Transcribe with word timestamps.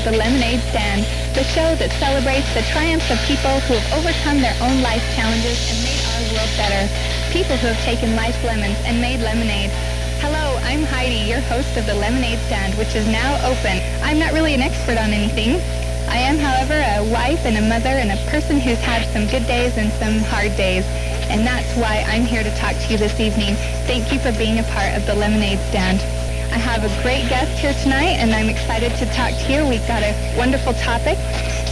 of 0.00 0.12
the 0.12 0.18
Lemonade 0.18 0.60
Stand, 0.72 1.04
the 1.36 1.44
show 1.52 1.76
that 1.76 1.92
celebrates 2.00 2.48
the 2.56 2.64
triumphs 2.72 3.10
of 3.12 3.20
people 3.28 3.52
who 3.68 3.76
have 3.76 4.00
overcome 4.00 4.40
their 4.40 4.56
own 4.64 4.80
life 4.80 5.04
challenges 5.12 5.60
and 5.68 5.76
made 5.84 6.00
our 6.08 6.22
world 6.32 6.52
better. 6.56 6.88
People 7.32 7.56
who 7.60 7.68
have 7.68 7.82
taken 7.84 8.16
life's 8.16 8.40
lemons 8.44 8.76
and 8.88 8.96
made 9.00 9.20
lemonade. 9.20 9.68
Hello, 10.24 10.56
I'm 10.64 10.84
Heidi, 10.88 11.28
your 11.28 11.40
host 11.52 11.76
of 11.76 11.84
the 11.84 11.94
Lemonade 11.94 12.40
Stand, 12.48 12.72
which 12.80 12.96
is 12.96 13.04
now 13.08 13.36
open. 13.44 13.76
I'm 14.00 14.18
not 14.18 14.32
really 14.32 14.54
an 14.54 14.64
expert 14.64 14.96
on 14.96 15.12
anything. 15.12 15.60
I 16.08 16.16
am, 16.16 16.40
however, 16.40 16.80
a 16.80 17.04
wife 17.12 17.44
and 17.44 17.60
a 17.60 17.64
mother 17.68 17.92
and 17.92 18.12
a 18.12 18.20
person 18.30 18.60
who's 18.60 18.80
had 18.80 19.04
some 19.12 19.28
good 19.28 19.44
days 19.46 19.76
and 19.76 19.92
some 20.00 20.24
hard 20.32 20.56
days. 20.56 20.84
And 21.28 21.44
that's 21.44 21.68
why 21.76 22.04
I'm 22.08 22.24
here 22.24 22.42
to 22.42 22.52
talk 22.56 22.72
to 22.72 22.86
you 22.88 22.96
this 22.96 23.20
evening. 23.20 23.54
Thank 23.84 24.12
you 24.12 24.18
for 24.18 24.32
being 24.40 24.60
a 24.60 24.66
part 24.72 24.96
of 24.96 25.04
the 25.04 25.14
Lemonade 25.14 25.60
Stand. 25.68 26.00
I 26.50 26.58
have 26.58 26.82
a 26.82 26.90
great 27.06 27.30
guest 27.30 27.62
here 27.62 27.74
tonight, 27.78 28.18
and 28.18 28.34
I'm 28.34 28.50
excited 28.50 28.90
to 28.98 29.06
talk 29.14 29.30
to 29.30 29.46
you. 29.46 29.62
We've 29.70 29.86
got 29.86 30.02
a 30.02 30.10
wonderful 30.34 30.74
topic. 30.82 31.14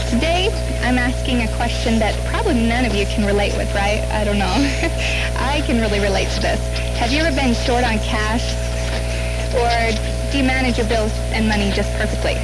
Today, 0.07 0.55
I'm 0.87 1.03
asking 1.03 1.43
a 1.43 1.51
question 1.59 1.99
that 1.99 2.15
probably 2.31 2.55
none 2.55 2.87
of 2.87 2.95
you 2.95 3.05
can 3.11 3.27
relate 3.27 3.59
with, 3.59 3.67
right? 3.75 3.99
I 4.15 4.23
don't 4.23 4.39
know. 4.39 4.47
I 5.43 5.67
can 5.67 5.83
really 5.83 5.99
relate 5.99 6.31
to 6.39 6.41
this. 6.41 6.63
Have 6.95 7.11
you 7.11 7.27
ever 7.27 7.35
been 7.35 7.59
short 7.67 7.83
on 7.83 7.99
cash? 8.07 8.47
Or 9.59 9.75
do 10.31 10.39
you 10.39 10.47
manage 10.47 10.79
your 10.79 10.87
bills 10.87 11.11
and 11.35 11.51
money 11.51 11.75
just 11.75 11.91
perfectly? 11.99 12.39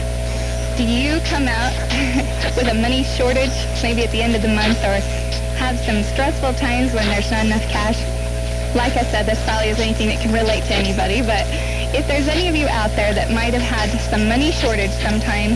Do 0.74 0.82
you 0.82 1.22
come 1.30 1.46
out 1.46 1.70
with 2.58 2.66
a 2.66 2.74
money 2.74 3.06
shortage 3.14 3.54
maybe 3.78 4.02
at 4.02 4.10
the 4.10 4.26
end 4.26 4.34
of 4.34 4.42
the 4.42 4.50
month 4.50 4.82
or 4.82 4.98
have 5.62 5.78
some 5.86 6.02
stressful 6.02 6.58
times 6.58 6.90
when 6.90 7.06
there's 7.14 7.30
not 7.30 7.46
enough 7.46 7.62
cash? 7.70 8.02
Like 8.74 8.98
I 8.98 9.06
said, 9.06 9.22
this 9.22 9.38
probably 9.46 9.70
is 9.70 9.78
anything 9.78 10.10
that 10.10 10.18
can 10.18 10.34
relate 10.34 10.66
to 10.66 10.74
anybody, 10.74 11.22
but 11.22 11.46
if 11.94 12.06
there's 12.08 12.26
any 12.26 12.48
of 12.48 12.56
you 12.56 12.66
out 12.66 12.90
there 12.98 13.14
that 13.14 13.30
might 13.30 13.54
have 13.54 13.62
had 13.62 13.86
some 14.10 14.26
money 14.28 14.50
shortage 14.50 14.90
sometime 14.98 15.54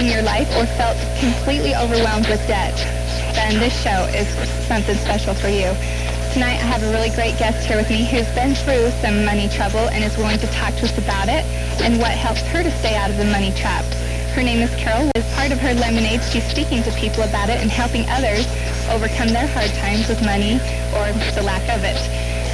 in 0.00 0.08
your 0.08 0.22
life 0.24 0.48
or 0.56 0.64
felt 0.80 0.96
completely 1.20 1.76
overwhelmed 1.76 2.24
with 2.32 2.40
debt, 2.48 2.72
then 3.36 3.60
this 3.60 3.76
show 3.84 4.08
is 4.16 4.24
something 4.64 4.96
special 4.96 5.34
for 5.36 5.48
you. 5.52 5.68
Tonight 6.32 6.56
I 6.56 6.64
have 6.72 6.80
a 6.82 6.88
really 6.88 7.12
great 7.12 7.36
guest 7.36 7.68
here 7.68 7.76
with 7.76 7.90
me 7.92 8.08
who's 8.08 8.28
been 8.32 8.56
through 8.56 8.88
some 9.04 9.28
money 9.28 9.52
trouble 9.52 9.92
and 9.92 10.00
is 10.02 10.16
willing 10.16 10.40
to 10.40 10.48
talk 10.56 10.72
to 10.80 10.88
us 10.88 10.96
about 10.96 11.28
it 11.28 11.44
and 11.84 12.00
what 12.00 12.16
helps 12.16 12.40
her 12.48 12.62
to 12.64 12.72
stay 12.80 12.96
out 12.96 13.10
of 13.12 13.20
the 13.20 13.28
money 13.28 13.52
trap. 13.52 13.84
Her 14.32 14.42
name 14.42 14.64
is 14.64 14.72
Carol. 14.80 15.12
As 15.14 15.28
part 15.36 15.52
of 15.52 15.60
her 15.60 15.74
lemonade, 15.76 16.24
she's 16.32 16.48
speaking 16.48 16.82
to 16.88 16.90
people 16.96 17.22
about 17.28 17.52
it 17.52 17.60
and 17.60 17.68
helping 17.68 18.08
others 18.08 18.48
overcome 18.88 19.28
their 19.28 19.46
hard 19.52 19.68
times 19.84 20.08
with 20.08 20.24
money 20.24 20.56
or 20.96 21.12
the 21.36 21.44
lack 21.44 21.68
of 21.68 21.84
it. 21.84 22.00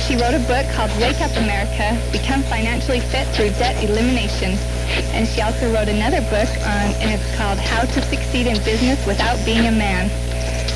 She 0.08 0.16
wrote 0.16 0.32
a 0.32 0.40
book 0.48 0.64
called 0.72 0.88
Wake 1.04 1.20
Up 1.20 1.36
America, 1.36 1.92
Become 2.10 2.40
Financially 2.44 2.98
Fit 3.12 3.28
Through 3.36 3.50
Debt 3.60 3.76
Elimination. 3.84 4.56
And 5.12 5.28
she 5.28 5.42
also 5.42 5.70
wrote 5.70 5.88
another 5.88 6.24
book, 6.32 6.48
on, 6.64 6.96
and 7.04 7.12
it's 7.12 7.36
called 7.36 7.58
How 7.58 7.84
to 7.84 8.00
Succeed 8.08 8.46
in 8.46 8.56
Business 8.64 8.96
Without 9.04 9.36
Being 9.44 9.66
a 9.66 9.70
Man. 9.70 10.08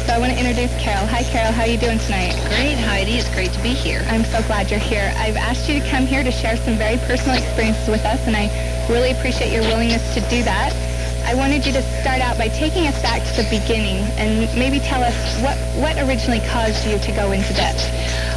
So 0.04 0.12
I 0.12 0.18
want 0.18 0.32
to 0.32 0.38
introduce 0.38 0.68
Carol. 0.76 1.06
Hi, 1.06 1.22
Carol. 1.32 1.50
How 1.50 1.62
are 1.62 1.72
you 1.72 1.78
doing 1.78 1.98
tonight? 2.00 2.36
Great, 2.52 2.76
Heidi. 2.76 3.16
It's 3.16 3.32
great 3.32 3.50
to 3.56 3.62
be 3.62 3.72
here. 3.72 4.04
I'm 4.12 4.24
so 4.24 4.42
glad 4.44 4.70
you're 4.70 4.84
here. 4.84 5.10
I've 5.16 5.36
asked 5.36 5.66
you 5.66 5.80
to 5.80 5.88
come 5.88 6.04
here 6.04 6.22
to 6.22 6.30
share 6.30 6.58
some 6.58 6.76
very 6.76 6.98
personal 7.08 7.40
experiences 7.40 7.88
with 7.88 8.04
us, 8.04 8.20
and 8.28 8.36
I 8.36 8.52
really 8.92 9.12
appreciate 9.12 9.50
your 9.50 9.62
willingness 9.62 10.12
to 10.12 10.20
do 10.28 10.44
that. 10.44 10.76
I 11.24 11.34
wanted 11.34 11.64
you 11.64 11.72
to 11.72 11.82
start 12.02 12.20
out 12.20 12.36
by 12.36 12.48
taking 12.48 12.86
us 12.86 13.00
back 13.00 13.24
to 13.24 13.42
the 13.42 13.48
beginning 13.48 14.04
and 14.20 14.44
maybe 14.58 14.78
tell 14.80 15.02
us 15.02 15.16
what, 15.40 15.56
what 15.80 15.96
originally 16.04 16.40
caused 16.52 16.84
you 16.84 16.98
to 16.98 17.12
go 17.12 17.32
into 17.32 17.54
debt. 17.54 17.80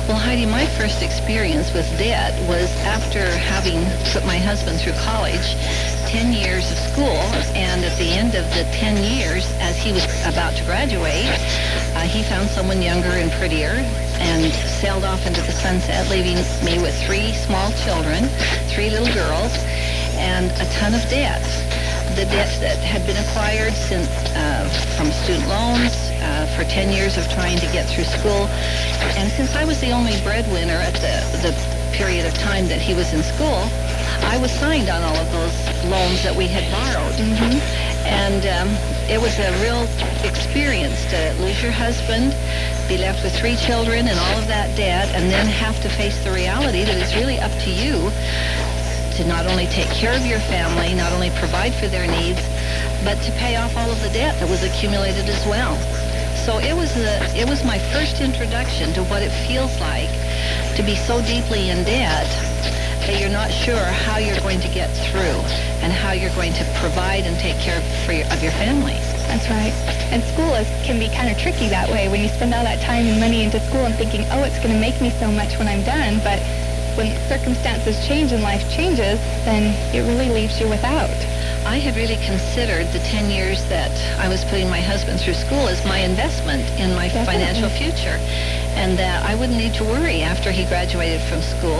Well, 0.07 0.17
Heidi, 0.17 0.45
my 0.45 0.67
first 0.77 1.01
experience 1.01 1.73
with 1.73 1.89
debt 1.97 2.31
was 2.47 2.69
after 2.85 3.25
having 3.25 3.81
put 4.13 4.23
my 4.23 4.37
husband 4.37 4.79
through 4.79 4.93
college, 5.01 5.57
10 6.13 6.31
years 6.31 6.69
of 6.69 6.77
school, 6.77 7.17
and 7.57 7.83
at 7.83 7.97
the 7.97 8.13
end 8.13 8.35
of 8.35 8.45
the 8.53 8.65
10 8.69 9.01
years, 9.01 9.51
as 9.57 9.75
he 9.77 9.91
was 9.91 10.05
about 10.29 10.53
to 10.57 10.63
graduate, 10.65 11.25
uh, 11.97 12.05
he 12.05 12.21
found 12.21 12.47
someone 12.49 12.83
younger 12.83 13.17
and 13.17 13.31
prettier 13.31 13.81
and 14.21 14.53
sailed 14.53 15.05
off 15.05 15.25
into 15.25 15.41
the 15.41 15.51
sunset, 15.51 16.07
leaving 16.07 16.37
me 16.63 16.77
with 16.83 16.93
three 17.07 17.33
small 17.33 17.71
children, 17.81 18.25
three 18.69 18.91
little 18.91 19.11
girls, 19.11 19.57
and 20.21 20.51
a 20.61 20.65
ton 20.77 20.93
of 20.93 21.01
debt 21.09 21.41
the 22.13 22.25
debt 22.29 22.51
that 22.61 22.77
had 22.77 23.05
been 23.05 23.17
acquired 23.17 23.73
since 23.73 24.07
uh, 24.37 24.69
from 24.97 25.11
student 25.25 25.47
loans 25.49 25.93
uh, 26.21 26.45
for 26.55 26.63
10 26.63 26.93
years 26.93 27.17
of 27.17 27.25
trying 27.33 27.57
to 27.57 27.65
get 27.73 27.89
through 27.89 28.05
school. 28.05 28.45
And 29.17 29.31
since 29.31 29.55
I 29.55 29.65
was 29.65 29.81
the 29.81 29.91
only 29.91 30.13
breadwinner 30.21 30.77
at 30.77 30.93
the, 31.01 31.15
the 31.41 31.53
period 31.91 32.25
of 32.25 32.33
time 32.35 32.67
that 32.67 32.79
he 32.79 32.93
was 32.93 33.13
in 33.13 33.23
school, 33.23 33.67
I 34.27 34.37
was 34.37 34.51
signed 34.51 34.89
on 34.89 35.01
all 35.03 35.15
of 35.15 35.31
those 35.31 35.55
loans 35.89 36.23
that 36.23 36.35
we 36.35 36.47
had 36.47 36.63
borrowed. 36.71 37.15
Mm-hmm. 37.15 37.57
And 38.05 38.41
um, 38.53 38.69
it 39.09 39.19
was 39.19 39.37
a 39.39 39.49
real 39.65 39.83
experience 40.23 40.97
to 41.09 41.33
lose 41.41 41.61
your 41.61 41.71
husband, 41.71 42.35
be 42.87 42.97
left 42.97 43.23
with 43.23 43.35
three 43.37 43.55
children 43.55 44.07
and 44.07 44.17
all 44.19 44.37
of 44.37 44.47
that 44.47 44.75
debt, 44.77 45.09
and 45.15 45.31
then 45.31 45.45
have 45.47 45.81
to 45.81 45.89
face 45.89 46.21
the 46.23 46.31
reality 46.31 46.83
that 46.83 46.97
it's 46.97 47.15
really 47.15 47.39
up 47.39 47.51
to 47.65 47.71
you 47.71 48.11
to 49.15 49.25
not 49.27 49.45
only 49.47 49.65
take 49.67 49.87
care 49.89 50.13
of 50.15 50.25
your 50.25 50.39
family, 50.39 50.93
not 50.93 51.13
only 51.13 51.29
provide 51.39 51.73
for 51.73 51.87
their 51.87 52.07
needs, 52.07 52.41
but 53.03 53.15
to 53.23 53.31
pay 53.39 53.55
off 53.55 53.75
all 53.77 53.89
of 53.89 54.01
the 54.01 54.09
debt 54.09 54.37
that 54.39 54.49
was 54.49 54.63
accumulated 54.63 55.23
as 55.29 55.45
well. 55.47 55.75
So 56.43 56.59
it 56.59 56.75
was 56.75 56.91
a, 56.97 57.23
it 57.33 57.49
was 57.49 57.63
my 57.63 57.79
first 57.95 58.21
introduction 58.21 58.93
to 58.93 59.03
what 59.05 59.23
it 59.23 59.31
feels 59.47 59.71
like 59.79 60.11
to 60.75 60.83
be 60.83 60.95
so 60.95 61.21
deeply 61.23 61.69
in 61.71 61.83
debt 61.87 62.27
that 63.07 63.21
you're 63.21 63.31
not 63.31 63.51
sure 63.51 63.79
how 64.05 64.17
you're 64.17 64.39
going 64.41 64.59
to 64.59 64.67
get 64.69 64.89
through 65.07 65.39
and 65.79 65.93
how 65.93 66.11
you're 66.11 66.33
going 66.35 66.53
to 66.53 66.65
provide 66.81 67.23
and 67.23 67.37
take 67.37 67.55
care 67.61 67.77
of, 67.77 67.85
your, 68.11 68.25
of 68.33 68.41
your 68.43 68.51
family. 68.59 68.97
That's 69.31 69.47
right. 69.49 69.73
And 70.11 70.21
school 70.35 70.53
is, 70.59 70.67
can 70.83 70.99
be 70.99 71.07
kind 71.09 71.29
of 71.29 71.37
tricky 71.37 71.69
that 71.69 71.89
way 71.89 72.09
when 72.09 72.21
you 72.21 72.29
spend 72.29 72.53
all 72.53 72.63
that 72.63 72.81
time 72.81 73.05
and 73.05 73.19
money 73.19 73.43
into 73.43 73.59
school 73.71 73.85
and 73.85 73.95
thinking, 73.95 74.25
oh, 74.33 74.43
it's 74.43 74.57
going 74.59 74.73
to 74.73 74.81
make 74.81 74.99
me 75.01 75.09
so 75.21 75.31
much 75.31 75.57
when 75.57 75.67
I'm 75.67 75.83
done. 75.83 76.19
But 76.19 76.41
when 76.95 77.11
circumstances 77.27 77.95
change 78.07 78.31
and 78.31 78.41
life 78.41 78.63
changes, 78.71 79.19
then 79.43 79.75
it 79.93 80.07
really 80.07 80.29
leaves 80.29 80.59
you 80.59 80.67
without. 80.69 81.09
I 81.65 81.77
had 81.77 81.95
really 81.95 82.17
considered 82.23 82.87
the 82.93 82.99
10 82.99 83.29
years 83.29 83.65
that 83.69 83.91
I 84.19 84.29
was 84.29 84.45
putting 84.45 84.69
my 84.69 84.79
husband 84.79 85.19
through 85.19 85.33
school 85.33 85.67
as 85.67 85.83
my 85.85 85.99
investment 85.99 86.61
in 86.79 86.95
my 86.95 87.07
Definitely. 87.07 87.33
financial 87.33 87.69
future. 87.69 88.17
And 88.77 88.97
that 88.99 89.25
I 89.25 89.35
wouldn't 89.35 89.57
need 89.57 89.73
to 89.75 89.83
worry 89.83 90.21
after 90.21 90.51
he 90.51 90.63
graduated 90.65 91.21
from 91.21 91.41
school 91.41 91.79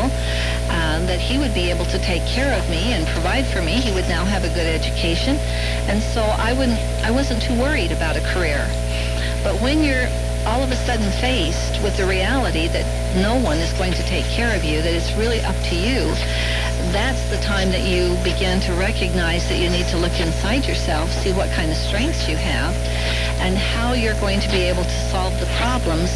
uh, 0.73 1.05
that 1.05 1.19
he 1.19 1.37
would 1.37 1.53
be 1.53 1.69
able 1.69 1.85
to 1.85 1.99
take 1.99 2.25
care 2.25 2.57
of 2.57 2.67
me 2.69 2.93
and 2.93 3.05
provide 3.07 3.45
for 3.45 3.61
me. 3.61 3.73
He 3.73 3.93
would 3.93 4.07
now 4.09 4.25
have 4.25 4.43
a 4.43 4.49
good 4.49 4.67
education. 4.67 5.37
And 5.87 6.01
so 6.01 6.21
I, 6.21 6.53
wouldn't, 6.53 6.79
I 7.05 7.11
wasn't 7.11 7.41
too 7.41 7.57
worried 7.59 7.91
about 7.91 8.17
a 8.17 8.21
career. 8.33 8.65
But 9.43 9.61
when 9.61 9.83
you're 9.83 10.09
all 10.45 10.61
of 10.61 10.71
a 10.71 10.75
sudden 10.75 11.09
faced 11.19 11.81
with 11.81 11.97
the 11.97 12.05
reality 12.05 12.67
that 12.67 12.85
no 13.15 13.35
one 13.41 13.57
is 13.57 13.71
going 13.73 13.93
to 13.93 14.03
take 14.03 14.25
care 14.25 14.55
of 14.55 14.63
you, 14.63 14.81
that 14.81 14.93
it's 14.93 15.11
really 15.13 15.41
up 15.41 15.55
to 15.69 15.75
you, 15.75 16.05
that's 16.91 17.29
the 17.29 17.37
time 17.37 17.69
that 17.71 17.81
you 17.81 18.15
begin 18.23 18.59
to 18.61 18.73
recognize 18.73 19.47
that 19.49 19.57
you 19.57 19.69
need 19.69 19.85
to 19.87 19.97
look 19.97 20.19
inside 20.19 20.65
yourself, 20.65 21.09
see 21.11 21.33
what 21.33 21.49
kind 21.51 21.71
of 21.71 21.77
strengths 21.77 22.29
you 22.29 22.35
have, 22.37 22.75
and 23.41 23.57
how 23.57 23.93
you're 23.93 24.19
going 24.21 24.39
to 24.39 24.49
be 24.49 24.61
able 24.63 24.83
to 24.83 24.97
solve 25.11 25.37
the 25.39 25.47
problems 25.57 26.11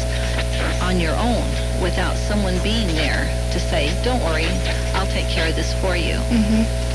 on 0.82 1.00
your 1.00 1.14
own 1.16 1.44
without 1.82 2.16
someone 2.16 2.58
being 2.62 2.86
there 2.94 3.26
to 3.52 3.58
say, 3.58 3.90
don't 4.04 4.22
worry, 4.22 4.46
I'll 4.94 5.06
take 5.08 5.26
care 5.26 5.48
of 5.48 5.56
this 5.56 5.72
for 5.80 5.96
you. 5.96 6.14
Mm-hmm. 6.30 6.89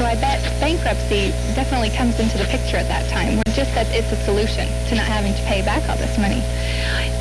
So 0.00 0.06
I 0.06 0.14
bet 0.16 0.40
bankruptcy 0.64 1.28
definitely 1.52 1.90
comes 1.90 2.18
into 2.18 2.38
the 2.38 2.48
picture 2.48 2.78
at 2.78 2.88
that 2.88 3.04
time, 3.10 3.36
or 3.36 3.44
just 3.52 3.68
that 3.76 3.84
it's 3.92 4.10
a 4.10 4.16
solution 4.24 4.64
to 4.88 4.94
not 4.96 5.04
having 5.04 5.34
to 5.36 5.42
pay 5.44 5.60
back 5.60 5.84
all 5.90 5.96
this 6.00 6.16
money. 6.16 6.40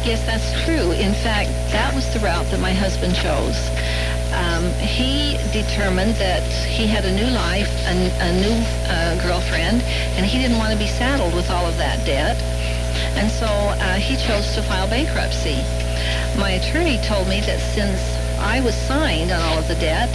Yes, 0.07 0.23
that's 0.23 0.47
true. 0.63 0.95
In 0.95 1.11
fact, 1.11 1.51
that 1.75 1.91
was 1.93 2.07
the 2.15 2.23
route 2.23 2.47
that 2.55 2.61
my 2.63 2.71
husband 2.71 3.19
chose. 3.19 3.59
Um, 4.31 4.63
he 4.79 5.35
determined 5.51 6.15
that 6.23 6.39
he 6.71 6.87
had 6.87 7.03
a 7.03 7.11
new 7.11 7.27
life, 7.35 7.67
a, 7.83 7.99
a 8.23 8.31
new 8.39 8.55
uh, 8.87 9.19
girlfriend, 9.27 9.83
and 10.15 10.23
he 10.25 10.39
didn't 10.39 10.55
want 10.55 10.71
to 10.71 10.79
be 10.79 10.87
saddled 10.87 11.35
with 11.35 11.51
all 11.51 11.67
of 11.67 11.75
that 11.83 11.99
debt. 12.07 12.39
And 13.19 13.27
so 13.27 13.51
uh, 13.51 13.99
he 13.99 14.15
chose 14.23 14.55
to 14.55 14.63
file 14.63 14.87
bankruptcy. 14.87 15.59
My 16.39 16.55
attorney 16.55 16.95
told 17.03 17.27
me 17.27 17.43
that 17.43 17.59
since 17.59 17.99
I 18.39 18.61
was 18.61 18.75
signed 18.75 19.31
on 19.31 19.41
all 19.41 19.57
of 19.57 19.67
the 19.67 19.75
debt, 19.75 20.09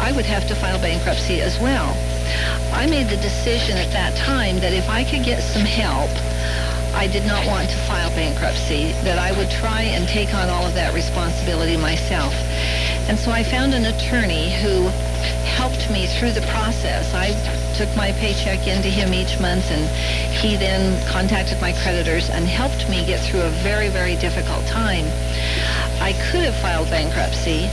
I 0.00 0.12
would 0.12 0.26
have 0.26 0.46
to 0.48 0.54
file 0.54 0.78
bankruptcy 0.80 1.40
as 1.40 1.58
well. 1.58 1.96
I 2.72 2.86
made 2.86 3.08
the 3.08 3.16
decision 3.16 3.76
at 3.76 3.90
that 3.92 4.16
time 4.16 4.58
that 4.60 4.72
if 4.72 4.88
I 4.88 5.04
could 5.04 5.24
get 5.24 5.42
some 5.42 5.62
help, 5.62 6.10
I 6.94 7.06
did 7.06 7.24
not 7.26 7.46
want 7.46 7.68
to 7.70 7.76
file 7.88 8.10
bankruptcy, 8.10 8.92
that 9.04 9.18
I 9.18 9.32
would 9.38 9.50
try 9.50 9.82
and 9.82 10.06
take 10.08 10.34
on 10.34 10.48
all 10.50 10.66
of 10.66 10.74
that 10.74 10.94
responsibility 10.94 11.76
myself. 11.76 12.34
And 13.08 13.18
so 13.18 13.30
I 13.32 13.42
found 13.42 13.74
an 13.74 13.86
attorney 13.86 14.52
who 14.60 14.86
helped 15.56 15.90
me 15.90 16.06
through 16.06 16.32
the 16.32 16.46
process. 16.52 17.14
I 17.14 17.32
took 17.74 17.88
my 17.96 18.12
paycheck 18.12 18.66
into 18.66 18.88
him 18.88 19.12
each 19.12 19.40
month 19.40 19.70
and 19.70 19.84
he 20.36 20.56
then 20.56 21.00
contacted 21.08 21.60
my 21.60 21.72
creditors 21.82 22.30
and 22.30 22.44
helped 22.46 22.88
me 22.88 23.04
get 23.06 23.20
through 23.20 23.42
a 23.42 23.50
very, 23.64 23.88
very 23.88 24.16
difficult 24.16 24.64
time. 24.66 25.04
I 26.02 26.14
could 26.32 26.42
have 26.42 26.56
filed 26.56 26.90
bankruptcy. 26.90 27.70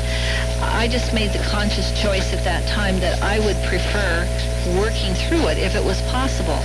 I 0.62 0.88
just 0.88 1.16
made 1.16 1.32
the 1.34 1.42
conscious 1.50 1.90
choice 2.00 2.32
at 2.32 2.44
that 2.44 2.62
time 2.68 3.00
that 3.00 3.20
I 3.24 3.40
would 3.40 3.58
prefer 3.66 4.22
working 4.78 5.16
through 5.26 5.50
it 5.50 5.58
if 5.58 5.74
it 5.74 5.84
was 5.84 6.00
possible. 6.14 6.62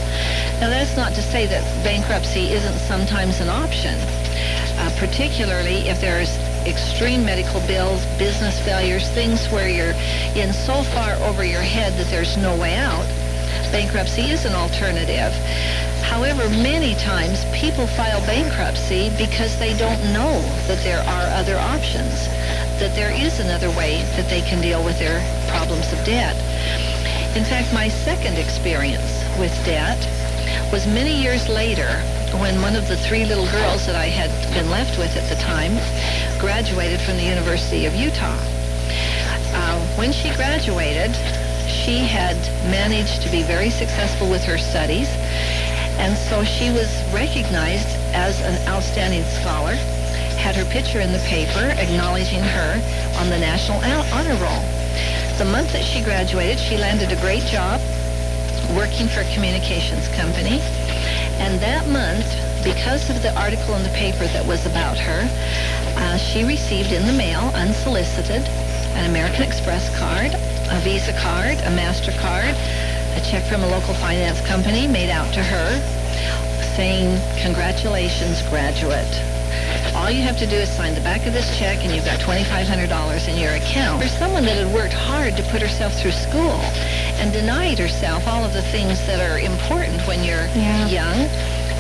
Now 0.61 0.69
that's 0.69 0.95
not 0.95 1.15
to 1.15 1.23
say 1.23 1.47
that 1.47 1.65
bankruptcy 1.83 2.53
isn't 2.53 2.79
sometimes 2.85 3.41
an 3.41 3.49
option, 3.49 3.97
uh, 4.77 4.93
particularly 4.99 5.89
if 5.89 6.03
there's 6.03 6.37
extreme 6.69 7.25
medical 7.25 7.61
bills, 7.67 8.05
business 8.19 8.61
failures, 8.61 9.09
things 9.17 9.47
where 9.49 9.69
you're 9.69 9.97
in 10.37 10.53
so 10.53 10.83
far 10.93 11.17
over 11.25 11.45
your 11.45 11.65
head 11.65 11.95
that 11.95 12.09
there's 12.13 12.37
no 12.37 12.55
way 12.61 12.77
out. 12.77 13.09
Bankruptcy 13.73 14.29
is 14.29 14.45
an 14.45 14.53
alternative. 14.53 15.33
However, 16.15 16.49
many 16.63 16.95
times 16.95 17.45
people 17.47 17.89
file 17.89 18.21
bankruptcy 18.21 19.11
because 19.19 19.59
they 19.59 19.77
don't 19.77 19.99
know 20.15 20.39
that 20.71 20.79
there 20.85 21.03
are 21.03 21.27
other 21.35 21.59
options, 21.59 22.29
that 22.79 22.95
there 22.95 23.11
is 23.11 23.41
another 23.41 23.69
way 23.71 23.99
that 24.15 24.31
they 24.31 24.41
can 24.43 24.63
deal 24.63 24.85
with 24.85 24.97
their 25.01 25.19
problems 25.51 25.93
of 25.93 25.99
debt. 26.07 26.37
In 27.35 27.43
fact, 27.43 27.75
my 27.75 27.89
second 27.89 28.39
experience 28.39 29.27
with 29.41 29.51
debt 29.67 29.99
was 30.71 30.87
many 30.87 31.21
years 31.21 31.49
later 31.49 31.91
when 32.39 32.63
one 32.63 32.77
of 32.77 32.87
the 32.87 32.97
three 32.97 33.27
little 33.27 33.51
girls 33.51 33.85
that 33.87 33.97
I 33.97 34.07
had 34.07 34.31
been 34.55 34.71
left 34.71 34.97
with 34.97 35.17
at 35.17 35.29
the 35.29 35.43
time 35.43 35.75
graduated 36.39 37.01
from 37.01 37.17
the 37.17 37.27
University 37.27 37.87
of 37.87 37.95
Utah. 37.97 38.39
Uh, 39.51 39.81
when 39.99 40.13
she 40.13 40.31
graduated, 40.39 41.11
she 41.67 42.07
had 42.07 42.39
managed 42.71 43.21
to 43.23 43.29
be 43.31 43.43
very 43.43 43.69
successful 43.69 44.31
with 44.31 44.45
her 44.45 44.59
studies, 44.59 45.11
and 45.99 46.17
so 46.17 46.45
she 46.45 46.71
was 46.71 46.91
recognized 47.13 47.89
as 48.13 48.41
an 48.43 48.57
outstanding 48.69 49.23
scholar, 49.41 49.75
had 50.37 50.55
her 50.57 50.65
picture 50.67 51.01
in 51.01 51.13
the 51.13 51.19
paper 51.21 51.73
acknowledging 51.79 52.43
her 52.43 52.73
on 53.19 53.31
the 53.31 53.39
National 53.39 53.79
Honor 54.13 54.37
Roll. 54.37 54.63
The 55.39 55.45
month 55.45 55.73
that 55.73 55.83
she 55.83 56.03
graduated, 56.03 56.59
she 56.59 56.77
landed 56.77 57.11
a 57.11 57.21
great 57.21 57.43
job 57.45 57.81
working 58.77 59.09
for 59.09 59.21
a 59.21 59.29
communications 59.35 60.09
company. 60.15 60.61
And 61.43 61.59
that 61.61 61.87
month, 61.89 62.27
because 62.63 63.11
of 63.11 63.21
the 63.23 63.35
article 63.39 63.75
in 63.75 63.83
the 63.83 63.91
paper 63.91 64.27
that 64.31 64.47
was 64.47 64.65
about 64.67 64.97
her, 64.97 65.29
uh, 65.97 66.17
she 66.17 66.45
received 66.45 66.93
in 66.93 67.07
the 67.07 67.13
mail, 67.13 67.51
unsolicited, 67.55 68.43
an 68.95 69.11
American 69.11 69.43
Express 69.43 69.91
card, 69.99 70.33
a 70.71 70.79
Visa 70.81 71.13
card, 71.19 71.59
a 71.67 71.71
MasterCard, 71.75 72.55
a 73.17 73.21
check 73.21 73.45
from 73.45 73.63
a 73.63 73.69
local 73.69 73.95
finance 73.95 74.41
company 74.47 74.87
made 74.87 75.11
out 75.11 75.33
to 75.35 75.43
her 75.43 75.69
saying, 76.75 77.07
congratulations, 77.39 78.43
graduate. 78.51 79.07
All 79.95 80.11
you 80.11 80.23
have 80.23 80.37
to 80.39 80.47
do 80.47 80.57
is 80.57 80.69
sign 80.69 80.95
the 80.95 81.01
back 81.03 81.25
of 81.27 81.33
this 81.33 81.47
check 81.57 81.79
and 81.85 81.95
you've 81.95 82.05
got 82.05 82.19
$2,500 82.19 83.29
in 83.29 83.39
your 83.39 83.55
account. 83.55 84.03
For 84.03 84.09
someone 84.09 84.45
that 84.45 84.59
had 84.59 84.73
worked 84.75 84.93
hard 84.93 85.37
to 85.37 85.43
put 85.55 85.63
herself 85.63 85.95
through 85.95 86.13
school 86.13 86.59
and 87.23 87.33
denied 87.33 87.79
herself 87.79 88.27
all 88.27 88.45
of 88.45 88.53
the 88.53 88.63
things 88.75 88.99
that 89.07 89.23
are 89.23 89.39
important 89.39 90.01
when 90.09 90.25
you're 90.25 90.51
yeah. 90.59 90.89
young, 90.89 91.31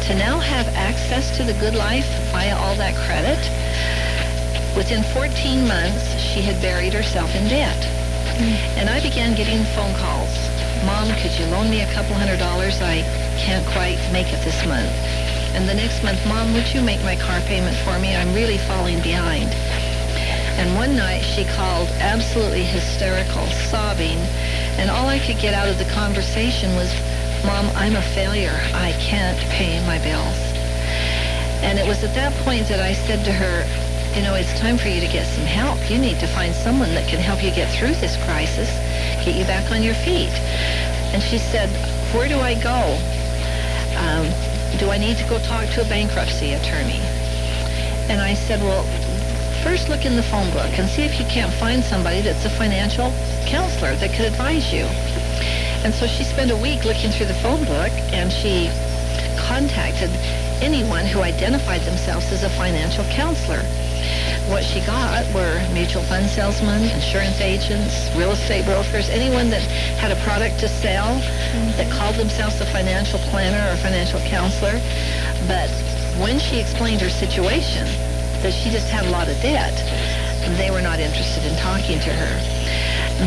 to 0.07 0.15
now 0.15 0.39
have 0.39 0.69
access 0.77 1.35
to 1.37 1.43
the 1.43 1.55
good 1.55 1.75
life 1.75 2.07
via 2.31 2.55
all 2.59 2.77
that 2.77 2.95
credit, 3.09 3.41
within 4.77 5.03
14 5.17 5.67
months, 5.67 6.15
she 6.21 6.43
had 6.43 6.61
buried 6.61 6.93
herself 6.93 7.35
in 7.35 7.49
debt. 7.49 7.81
Mm. 8.37 8.79
And 8.79 8.91
I 8.91 9.01
began 9.01 9.35
getting 9.35 9.65
phone 9.75 9.95
calls. 9.95 10.54
Mom, 10.83 11.09
could 11.23 11.31
you 11.39 11.47
loan 11.47 11.71
me 11.71 11.81
a 11.81 11.93
couple 11.95 12.15
hundred 12.15 12.39
dollars? 12.39 12.83
I 12.83 13.07
can't 13.39 13.65
quite 13.71 13.99
make 14.13 14.33
it 14.33 14.43
this 14.43 14.59
month. 14.67 14.91
And 15.55 15.69
the 15.69 15.75
next 15.75 16.03
month, 16.03 16.19
Mom, 16.27 16.53
would 16.55 16.67
you 16.75 16.83
make 16.83 17.03
my 17.05 17.15
car 17.15 17.41
payment 17.47 17.77
for 17.87 17.99
me? 17.99 18.17
I'm 18.17 18.35
really 18.35 18.59
falling 18.59 19.01
behind. 19.01 19.55
And 20.59 20.75
one 20.75 20.97
night 20.97 21.23
she 21.23 21.45
called 21.45 21.89
absolutely 21.99 22.65
hysterical, 22.65 23.47
sobbing, 23.71 24.19
and 24.79 24.91
all 24.91 25.07
I 25.07 25.19
could 25.19 25.39
get 25.39 25.55
out 25.55 25.69
of 25.69 25.79
the 25.79 25.87
conversation 25.95 26.75
was, 26.75 26.91
Mom, 27.47 27.71
I'm 27.77 27.95
a 27.95 28.03
failure. 28.15 28.55
I 28.75 28.93
can't 28.99 29.39
pay 29.51 29.79
my 29.87 29.99
bills. 29.99 30.39
And 31.63 31.79
it 31.79 31.87
was 31.87 32.03
at 32.05 32.15
that 32.15 32.33
point 32.45 32.69
that 32.69 32.81
I 32.81 32.93
said 32.93 33.25
to 33.25 33.33
her, 33.33 33.57
you 34.15 34.23
know, 34.23 34.35
it's 34.35 34.53
time 34.61 34.79
for 34.79 34.89
you 34.89 35.01
to 35.01 35.11
get 35.11 35.27
some 35.27 35.45
help. 35.45 35.79
You 35.91 35.99
need 35.99 36.21
to 36.21 36.27
find 36.29 36.55
someone 36.55 36.95
that 36.95 37.09
can 37.09 37.19
help 37.19 37.43
you 37.43 37.51
get 37.51 37.67
through 37.75 37.95
this 37.99 38.17
crisis, 38.25 38.71
get 39.25 39.37
you 39.37 39.45
back 39.45 39.71
on 39.73 39.83
your 39.83 39.95
feet. 39.95 40.33
And 41.13 41.23
she 41.23 41.39
said, 41.39 41.71
where 42.15 42.29
do 42.29 42.39
I 42.41 42.55
go? 42.61 42.79
Um, 43.97 44.27
do 44.79 44.91
I 44.91 44.99
need 44.99 45.17
to 45.17 45.29
go 45.29 45.39
talk 45.39 45.69
to 45.75 45.81
a 45.81 45.89
bankruptcy 45.89 46.53
attorney? 46.53 47.01
And 48.11 48.21
I 48.21 48.35
said, 48.35 48.61
well, 48.61 48.85
first 49.65 49.89
look 49.89 50.05
in 50.05 50.17
the 50.17 50.23
phone 50.23 50.51
book 50.53 50.79
and 50.79 50.89
see 50.89 51.03
if 51.03 51.19
you 51.19 51.25
can't 51.27 51.53
find 51.55 51.83
somebody 51.83 52.21
that's 52.21 52.45
a 52.45 52.51
financial 52.51 53.11
counselor 53.47 53.95
that 53.97 54.13
could 54.13 54.27
advise 54.27 54.73
you. 54.73 54.85
And 55.85 55.95
so 55.95 56.07
she 56.07 56.25
spent 56.25 56.51
a 56.51 56.57
week 56.57 56.85
looking 56.85 57.11
through 57.11 57.27
the 57.27 57.41
phone 57.41 57.65
book 57.65 57.93
and 58.13 58.31
she 58.31 58.69
contacted 59.37 60.11
anyone 60.63 61.07
who 61.07 61.21
identified 61.21 61.81
themselves 61.83 62.31
as 62.33 62.43
a 62.43 62.51
financial 62.51 63.05
counselor. 63.05 63.63
What 64.49 64.63
she 64.63 64.81
got 64.85 65.25
were 65.35 65.57
mutual 65.73 66.03
fund 66.03 66.27
salesmen, 66.27 66.83
insurance 66.91 67.41
agents, 67.41 68.11
real 68.17 68.33
estate 68.33 68.65
brokers, 68.65 69.09
anyone 69.09 69.51
that 69.51 69.63
had 69.97 70.13
a 70.13 70.17
product 70.23 70.61
to 70.61 70.69
sell 70.69 71.17
mm-hmm. 71.17 71.77
that 71.77 71.91
called 71.91 72.17
themselves 72.17 72.61
a 72.61 72.67
financial 72.67 73.19
planner 73.31 73.73
or 73.73 73.77
financial 73.81 74.21
counselor. 74.29 74.81
But 75.49 75.71
when 76.21 76.39
she 76.39 76.61
explained 76.61 77.01
her 77.01 77.11
situation, 77.11 77.87
that 78.45 78.53
she 78.53 78.71
just 78.71 78.89
had 78.91 79.07
a 79.07 79.11
lot 79.11 79.29
of 79.29 79.41
debt, 79.41 79.73
they 80.59 80.71
were 80.71 80.83
not 80.83 81.01
interested 81.01 81.45
in 81.45 81.57
talking 81.57 81.99
to 82.01 82.13
her. 82.13 82.35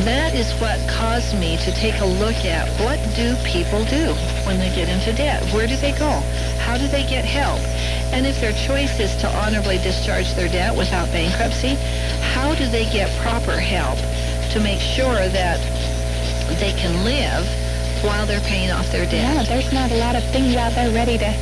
That 0.04 0.36
is 0.36 0.52
what 0.62 0.78
caused 0.88 1.34
me 1.40 1.58
to 1.64 1.72
take 1.72 2.00
a 2.02 2.06
look 2.06 2.36
at 2.46 2.68
what 2.84 3.00
do 3.16 3.36
people 3.44 3.84
do 3.86 4.14
when 4.46 4.60
they 4.60 4.70
get 4.76 4.90
into 4.90 5.14
debt? 5.14 5.42
Where 5.54 5.66
do 5.66 5.76
they 5.78 5.92
go? 5.94 6.22
How 6.60 6.78
do 6.78 6.88
they 6.88 7.08
get 7.08 7.26
help? 7.26 7.60
And 8.12 8.26
if 8.26 8.40
their 8.40 8.54
choice 8.54 9.00
is 9.00 9.16
to 9.18 9.28
honorably 9.38 9.78
discharge 9.80 10.34
their 10.34 10.48
debt 10.48 10.76
without 10.76 11.12
bankruptcy, 11.12 11.76
how 12.34 12.56
do 12.56 12.66
they 12.68 12.86
get 12.92 13.10
proper 13.22 13.58
help 13.60 14.00
to 14.52 14.60
make 14.60 14.80
sure 14.80 15.28
that 15.30 15.60
they 16.60 16.72
can 16.74 17.04
live 17.04 17.46
while 18.04 18.26
they're 18.26 18.42
paying 18.42 18.72
off 18.72 18.90
their 18.92 19.06
debt? 19.06 19.36
Yeah, 19.36 19.44
there's 19.44 19.72
not 19.74 19.92
a 19.92 19.98
lot 19.98 20.16
of 20.16 20.24
things 20.32 20.56
out 20.56 20.74
there 20.74 20.90
ready 20.94 21.18
to 21.18 21.34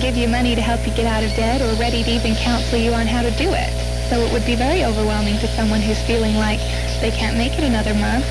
give 0.00 0.16
you 0.16 0.28
money 0.28 0.54
to 0.54 0.60
help 0.60 0.86
you 0.86 0.92
get 0.94 1.06
out 1.06 1.24
of 1.24 1.30
debt 1.34 1.60
or 1.60 1.72
ready 1.80 2.02
to 2.04 2.10
even 2.10 2.34
counsel 2.36 2.78
you 2.78 2.92
on 2.92 3.06
how 3.06 3.22
to 3.22 3.30
do 3.32 3.50
it. 3.52 3.72
So 4.08 4.20
it 4.20 4.32
would 4.32 4.46
be 4.46 4.54
very 4.54 4.84
overwhelming 4.84 5.38
to 5.40 5.48
someone 5.48 5.80
who's 5.80 6.00
feeling 6.06 6.36
like 6.36 6.60
they 7.00 7.10
can't 7.10 7.36
make 7.36 7.58
it 7.58 7.64
another 7.64 7.94
month, 7.94 8.24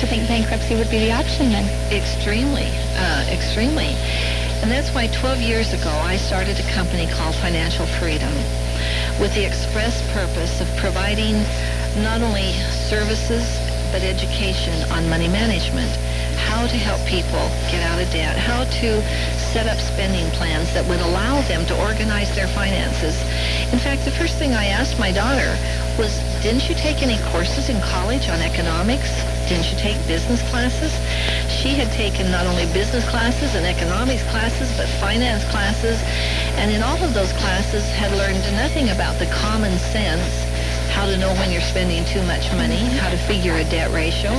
to 0.00 0.06
think 0.06 0.28
bankruptcy 0.28 0.74
would 0.76 0.90
be 0.90 0.98
the 0.98 1.12
option 1.12 1.50
then. 1.50 1.64
Extremely, 1.90 2.68
uh, 2.98 3.24
extremely. 3.30 3.96
And 4.64 4.72
that's 4.72 4.94
why 4.94 5.08
12 5.08 5.42
years 5.42 5.74
ago 5.74 5.90
I 6.08 6.16
started 6.16 6.58
a 6.58 6.62
company 6.72 7.06
called 7.06 7.34
Financial 7.34 7.84
Freedom 8.00 8.32
with 9.20 9.28
the 9.34 9.44
express 9.44 10.00
purpose 10.16 10.58
of 10.62 10.66
providing 10.80 11.36
not 12.00 12.22
only 12.24 12.48
services 12.88 13.44
but 13.92 14.00
education 14.00 14.72
on 14.90 15.06
money 15.10 15.28
management, 15.28 15.92
how 16.48 16.66
to 16.66 16.78
help 16.80 16.98
people 17.04 17.44
get 17.68 17.84
out 17.84 18.00
of 18.00 18.10
debt, 18.10 18.38
how 18.38 18.64
to 18.80 19.02
set 19.52 19.68
up 19.68 19.76
spending 19.76 20.24
plans 20.32 20.72
that 20.72 20.88
would 20.88 21.00
allow 21.12 21.42
them 21.42 21.66
to 21.66 21.76
organize 21.84 22.34
their 22.34 22.48
finances. 22.48 23.20
In 23.70 23.78
fact, 23.78 24.06
the 24.06 24.16
first 24.16 24.38
thing 24.38 24.54
I 24.54 24.72
asked 24.72 24.98
my 24.98 25.12
daughter 25.12 25.52
was, 26.00 26.16
didn't 26.42 26.68
you 26.68 26.74
take 26.74 27.02
any 27.02 27.20
courses 27.30 27.68
in 27.68 27.78
college 27.82 28.28
on 28.30 28.40
economics? 28.40 29.12
Didn't 29.46 29.70
you 29.70 29.76
take 29.76 30.00
business 30.08 30.40
classes? 30.48 30.90
She 31.64 31.80
had 31.80 31.90
taken 31.92 32.30
not 32.30 32.44
only 32.44 32.66
business 32.76 33.08
classes 33.08 33.54
and 33.54 33.64
economics 33.64 34.22
classes, 34.28 34.68
but 34.76 34.84
finance 35.00 35.48
classes, 35.48 35.96
and 36.60 36.70
in 36.70 36.82
all 36.82 37.00
of 37.02 37.14
those 37.14 37.32
classes 37.40 37.88
had 37.88 38.12
learned 38.12 38.44
nothing 38.52 38.90
about 38.90 39.18
the 39.18 39.24
common 39.32 39.72
sense, 39.78 40.44
how 40.92 41.06
to 41.06 41.16
know 41.16 41.32
when 41.40 41.50
you're 41.50 41.64
spending 41.64 42.04
too 42.04 42.20
much 42.28 42.52
money, 42.60 42.84
how 43.00 43.08
to 43.08 43.16
figure 43.16 43.56
a 43.56 43.64
debt 43.72 43.90
ratio, 43.96 44.36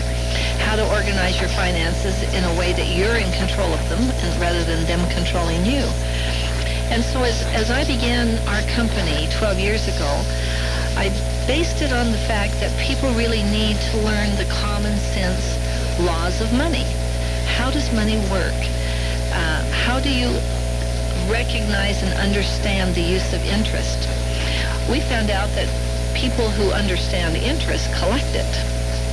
how 0.69 0.75
to 0.77 0.85
organize 0.93 1.41
your 1.41 1.49
finances 1.57 2.13
in 2.37 2.45
a 2.45 2.53
way 2.61 2.77
that 2.77 2.93
you're 2.93 3.17
in 3.17 3.31
control 3.33 3.73
of 3.73 3.81
them 3.89 4.05
and 4.05 4.29
rather 4.39 4.61
than 4.63 4.85
them 4.85 5.01
controlling 5.09 5.65
you. 5.65 5.81
And 6.93 7.01
so 7.01 7.25
as, 7.25 7.41
as 7.57 7.73
I 7.73 7.89
began 7.89 8.37
our 8.53 8.61
company 8.77 9.25
12 9.33 9.57
years 9.57 9.89
ago, 9.89 10.13
I 10.93 11.09
based 11.49 11.81
it 11.81 11.89
on 11.91 12.11
the 12.13 12.21
fact 12.29 12.53
that 12.61 12.69
people 12.77 13.09
really 13.17 13.41
need 13.49 13.81
to 13.89 13.97
learn 14.05 14.29
the 14.37 14.45
common 14.61 14.93
sense 15.17 15.57
laws 16.05 16.39
of 16.39 16.53
money. 16.53 16.85
How 17.55 17.71
does 17.71 17.87
money 17.93 18.17
work? 18.29 18.59
Uh, 19.31 19.63
how 19.71 19.99
do 19.99 20.11
you 20.11 20.27
recognize 21.31 22.03
and 22.03 22.11
understand 22.19 22.93
the 22.95 23.01
use 23.01 23.33
of 23.33 23.39
interest? 23.47 24.07
We 24.91 24.99
found 24.99 25.31
out 25.31 25.49
that 25.55 25.71
people 26.13 26.49
who 26.51 26.71
understand 26.71 27.35
interest 27.37 27.87
collect 27.95 28.27
it. 28.35 28.51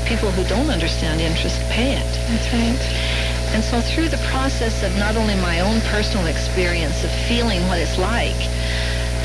People 0.07 0.31
who 0.31 0.43
don't 0.51 0.71
understand 0.71 1.21
interest 1.21 1.59
pay 1.71 1.95
it. 1.95 2.11
That's 2.29 2.51
right. 2.53 2.83
And 3.55 3.63
so 3.63 3.81
through 3.81 4.09
the 4.09 4.23
process 4.35 4.83
of 4.83 4.91
not 4.99 5.17
only 5.17 5.37
my 5.37 5.61
own 5.61 5.81
personal 5.93 6.27
experience 6.27 7.05
of 7.05 7.11
feeling 7.31 7.63
what 7.69 7.79
it's 7.79 7.97
like 7.99 8.43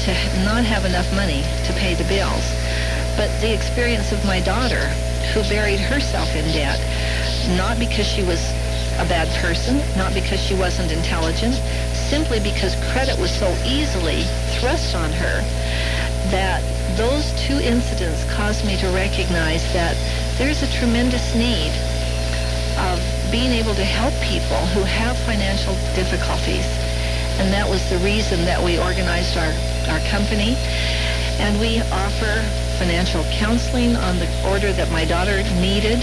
to 0.05 0.11
not 0.45 0.63
have 0.63 0.85
enough 0.85 1.09
money 1.15 1.41
to 1.65 1.73
pay 1.73 1.95
the 1.95 2.05
bills, 2.05 2.45
but 3.17 3.33
the 3.41 3.53
experience 3.53 4.11
of 4.11 4.23
my 4.25 4.39
daughter 4.41 4.85
who 5.33 5.41
buried 5.49 5.79
herself 5.79 6.29
in 6.35 6.45
debt, 6.53 6.79
not 7.57 7.79
because 7.79 8.05
she 8.05 8.23
was 8.23 8.39
a 8.97 9.05
bad 9.05 9.27
person, 9.41 9.77
not 9.97 10.13
because 10.13 10.39
she 10.39 10.55
wasn't 10.55 10.91
intelligent, 10.91 11.53
simply 12.09 12.39
because 12.39 12.75
credit 12.91 13.17
was 13.19 13.31
so 13.31 13.47
easily 13.65 14.23
thrust 14.57 14.95
on 14.95 15.11
her 15.11 15.41
that 16.31 16.61
those 16.97 17.31
two 17.45 17.59
incidents 17.61 18.25
caused 18.33 18.65
me 18.65 18.75
to 18.77 18.87
recognize 18.89 19.61
that 19.73 19.95
there's 20.37 20.63
a 20.63 20.69
tremendous 20.73 21.35
need 21.35 21.71
of 22.91 22.97
being 23.31 23.51
able 23.51 23.75
to 23.75 23.83
help 23.83 24.13
people 24.21 24.57
who 24.73 24.81
have 24.83 25.17
financial 25.25 25.73
difficulties. 25.93 26.65
And 27.37 27.53
that 27.53 27.69
was 27.69 27.81
the 27.89 27.97
reason 27.99 28.45
that 28.45 28.61
we 28.61 28.79
organized 28.79 29.37
our, 29.37 29.53
our 29.93 30.01
company. 30.09 30.57
And 31.37 31.59
we 31.59 31.81
offer 31.93 32.33
financial 32.81 33.23
counseling 33.37 33.95
on 33.95 34.17
the 34.17 34.29
order 34.49 34.73
that 34.73 34.89
my 34.91 35.05
daughter 35.05 35.43
needed. 35.61 36.01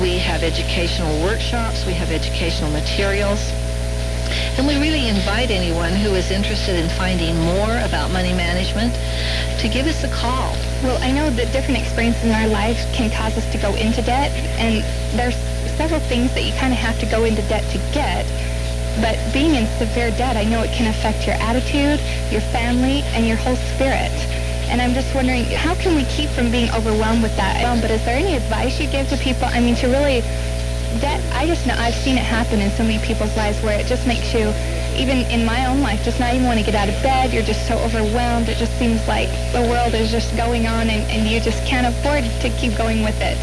We 0.00 0.18
have 0.18 0.42
educational 0.42 1.22
workshops. 1.22 1.86
We 1.86 1.92
have 1.94 2.10
educational 2.10 2.70
materials. 2.70 3.38
And 4.58 4.66
we 4.66 4.74
really 4.80 5.08
invite 5.08 5.50
anyone 5.50 5.92
who 5.92 6.14
is 6.14 6.30
interested 6.30 6.76
in 6.76 6.88
finding 6.90 7.38
more 7.40 7.78
about 7.86 8.10
money 8.10 8.32
management 8.32 8.94
to 9.60 9.68
give 9.68 9.86
us 9.86 10.02
a 10.02 10.08
call. 10.08 10.56
Well, 10.82 10.98
I 11.02 11.12
know 11.12 11.30
that 11.30 11.52
different 11.52 11.78
experiences 11.78 12.24
in 12.24 12.32
our 12.32 12.48
lives 12.48 12.84
can 12.92 13.10
cause 13.10 13.36
us 13.38 13.46
to 13.52 13.58
go 13.58 13.74
into 13.74 14.02
debt, 14.02 14.30
and 14.58 14.82
there's 15.18 15.36
several 15.76 16.00
things 16.00 16.34
that 16.34 16.42
you 16.42 16.52
kind 16.54 16.72
of 16.72 16.78
have 16.78 16.98
to 17.00 17.06
go 17.06 17.24
into 17.24 17.42
debt 17.42 17.64
to 17.70 17.78
get. 17.92 18.26
But 19.00 19.18
being 19.32 19.54
in 19.54 19.66
severe 19.78 20.10
debt, 20.12 20.36
I 20.36 20.44
know 20.44 20.62
it 20.62 20.70
can 20.70 20.86
affect 20.86 21.26
your 21.26 21.36
attitude, 21.36 22.00
your 22.30 22.42
family, 22.50 23.02
and 23.14 23.26
your 23.26 23.36
whole 23.36 23.56
spirit. 23.74 24.10
And 24.74 24.82
I'm 24.82 24.92
just 24.92 25.14
wondering, 25.14 25.44
how 25.54 25.76
can 25.76 25.94
we 25.94 26.02
keep 26.10 26.28
from 26.30 26.50
being 26.50 26.68
overwhelmed 26.74 27.22
with 27.22 27.36
that? 27.36 27.62
Um, 27.62 27.80
but 27.80 27.92
is 27.92 28.04
there 28.04 28.18
any 28.18 28.34
advice 28.34 28.80
you 28.80 28.90
give 28.90 29.08
to 29.10 29.16
people? 29.16 29.46
I 29.46 29.60
mean, 29.60 29.76
to 29.76 29.86
really, 29.86 30.18
debt, 30.98 31.22
I 31.30 31.46
just 31.46 31.64
know, 31.64 31.76
I've 31.78 31.94
seen 31.94 32.18
it 32.18 32.26
happen 32.26 32.58
in 32.58 32.72
so 32.72 32.82
many 32.82 32.98
people's 32.98 33.36
lives 33.36 33.62
where 33.62 33.78
it 33.78 33.86
just 33.86 34.04
makes 34.04 34.34
you, 34.34 34.50
even 34.98 35.30
in 35.30 35.46
my 35.46 35.66
own 35.70 35.78
life, 35.80 36.02
just 36.02 36.18
not 36.18 36.34
even 36.34 36.48
want 36.50 36.58
to 36.58 36.66
get 36.66 36.74
out 36.74 36.88
of 36.88 37.00
bed. 37.06 37.32
You're 37.32 37.46
just 37.46 37.68
so 37.68 37.78
overwhelmed. 37.86 38.48
It 38.48 38.58
just 38.58 38.76
seems 38.76 38.98
like 39.06 39.30
the 39.54 39.62
world 39.62 39.94
is 39.94 40.10
just 40.10 40.36
going 40.36 40.66
on 40.66 40.90
and, 40.90 41.06
and 41.06 41.22
you 41.30 41.38
just 41.38 41.62
can't 41.64 41.86
afford 41.86 42.24
to 42.42 42.50
keep 42.58 42.76
going 42.76 43.04
with 43.04 43.22
it. 43.22 43.38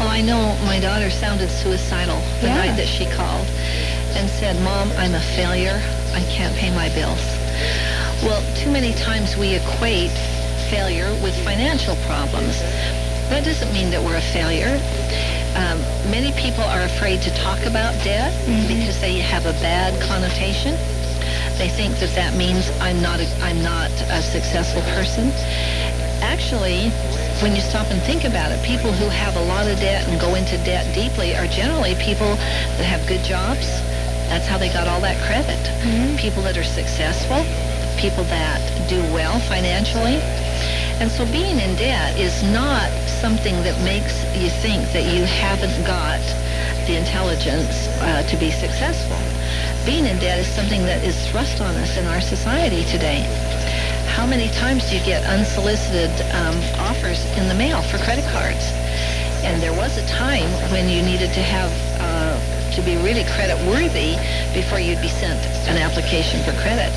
Well, 0.00 0.08
I 0.08 0.22
know 0.22 0.56
my 0.64 0.80
daughter 0.80 1.10
sounded 1.10 1.50
suicidal 1.50 2.16
the 2.40 2.48
Yeah. 2.48 2.64
night 2.64 2.76
that 2.80 2.88
she 2.88 3.04
called 3.12 3.44
and 4.16 4.24
said, 4.40 4.56
Mom, 4.64 4.88
I'm 4.96 5.12
a 5.12 5.20
failure. 5.36 5.76
I 6.16 6.24
can't 6.32 6.56
pay 6.56 6.72
my 6.72 6.88
bills. 6.96 7.20
Well, 8.24 8.40
too 8.56 8.70
many 8.72 8.94
times 8.94 9.36
we 9.36 9.56
equate 9.56 10.16
failure 10.72 11.12
with 11.20 11.36
financial 11.44 11.94
problems. 12.08 12.56
That 13.28 13.44
doesn't 13.44 13.68
mean 13.76 13.90
that 13.92 14.00
we're 14.00 14.16
a 14.16 14.24
failure. 14.32 14.72
Um, 15.52 15.76
many 16.08 16.32
people 16.40 16.64
are 16.64 16.80
afraid 16.88 17.20
to 17.28 17.30
talk 17.44 17.60
about 17.68 17.92
debt 18.00 18.32
because 18.72 18.96
they 19.04 19.20
have 19.20 19.44
a 19.44 19.52
bad 19.60 19.92
connotation. 20.08 20.72
They 21.60 21.68
think 21.68 22.00
that 22.00 22.08
that 22.16 22.32
means 22.40 22.72
I'm 22.80 23.04
not 23.04 23.20
a, 23.20 23.28
I'm 23.44 23.60
not 23.60 23.92
a 24.08 24.24
successful 24.24 24.80
person. 24.96 25.28
Actually, 26.24 26.88
when 27.44 27.52
you 27.52 27.60
stop 27.60 27.84
and 27.92 28.00
think 28.08 28.24
about 28.24 28.48
it, 28.48 28.56
people 28.64 28.92
who 28.96 29.12
have 29.12 29.36
a 29.36 29.44
lot 29.52 29.68
of 29.68 29.76
debt 29.76 30.08
and 30.08 30.16
go 30.18 30.34
into 30.40 30.56
debt 30.64 30.88
deeply 30.96 31.36
are 31.36 31.46
generally 31.52 31.92
people 32.00 32.32
that 32.80 32.88
have 32.88 33.04
good 33.04 33.20
jobs. 33.28 33.68
That's 34.32 34.48
how 34.48 34.56
they 34.56 34.72
got 34.72 34.88
all 34.88 35.04
that 35.04 35.20
credit. 35.28 35.60
People 36.16 36.40
that 36.48 36.56
are 36.56 36.64
successful, 36.64 37.44
people 38.00 38.24
that 38.32 38.56
do 38.88 38.96
well 39.12 39.36
financially. 39.52 40.16
And 41.02 41.10
so 41.10 41.26
being 41.32 41.58
in 41.58 41.74
debt 41.74 42.16
is 42.16 42.44
not 42.54 42.88
something 43.18 43.56
that 43.66 43.74
makes 43.82 44.22
you 44.38 44.48
think 44.62 44.86
that 44.92 45.02
you 45.02 45.24
haven't 45.24 45.74
got 45.82 46.22
the 46.86 46.94
intelligence 46.94 47.88
uh, 47.98 48.22
to 48.22 48.36
be 48.36 48.52
successful. 48.52 49.18
Being 49.84 50.06
in 50.06 50.16
debt 50.20 50.38
is 50.38 50.46
something 50.46 50.86
that 50.86 51.02
is 51.02 51.18
thrust 51.26 51.60
on 51.60 51.74
us 51.74 51.98
in 51.98 52.06
our 52.06 52.20
society 52.20 52.84
today. 52.84 53.26
How 54.14 54.28
many 54.28 54.46
times 54.50 54.88
do 54.88 54.96
you 54.96 55.02
get 55.02 55.26
unsolicited 55.26 56.14
um, 56.38 56.54
offers 56.78 57.26
in 57.36 57.48
the 57.48 57.54
mail 57.58 57.82
for 57.82 57.98
credit 57.98 58.24
cards? 58.30 58.62
And 59.42 59.60
there 59.60 59.74
was 59.74 59.98
a 59.98 60.06
time 60.06 60.46
when 60.70 60.88
you 60.88 61.02
needed 61.02 61.34
to 61.34 61.42
have 61.42 61.91
to 62.74 62.82
be 62.82 62.96
really 63.04 63.24
credit 63.36 63.56
worthy 63.68 64.16
before 64.56 64.80
you'd 64.80 65.00
be 65.00 65.08
sent 65.08 65.38
an 65.68 65.76
application 65.76 66.40
for 66.42 66.52
credit. 66.60 66.90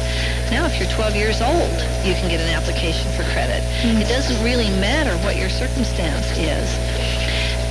Now, 0.52 0.66
if 0.66 0.80
you're 0.80 0.90
12 0.90 1.16
years 1.16 1.42
old, 1.42 1.76
you 2.08 2.16
can 2.16 2.30
get 2.30 2.40
an 2.40 2.50
application 2.50 3.12
for 3.12 3.24
credit. 3.36 3.64
Mm. 3.84 4.02
It 4.02 4.08
doesn't 4.08 4.40
really 4.44 4.70
matter 4.80 5.12
what 5.26 5.36
your 5.36 5.50
circumstance 5.50 6.26
is. 6.38 6.68